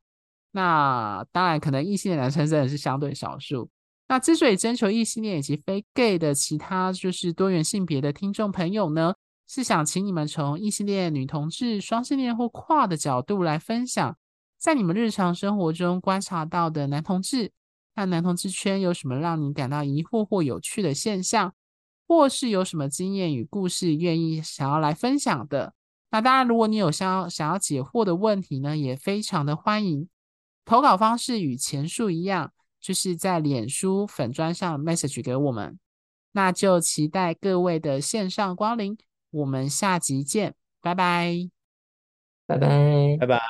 [0.51, 3.69] 那当然，可能异性恋男生真的是相对少数。
[4.09, 9.13] 那之所以征求异性恋以及非 gay 的其他就是多元性别的听众朋友呢，
[9.47, 14.17] 是想请你们从异性恋、女同志、双性恋或跨的角度来分享，
[14.57, 17.51] 在你们日常生活中观察到的男同志
[17.95, 21.53] 和男同志圈有什么让你感到疑惑或有趣的现象，
[22.07, 25.73] 或是有什么经验与故事愿意想要来分享的。
[26.11, 30.07] 那当然，如果你有想要想要解惑的问题呢，也非常的欢迎。
[30.65, 35.79] 投稿方式与前述一样，就是在脸书粉砖上 message 给我们。
[36.33, 38.97] 那就期待各位的线上光临，
[39.29, 41.49] 我们下集见，拜拜，
[42.45, 43.41] 拜拜，拜拜。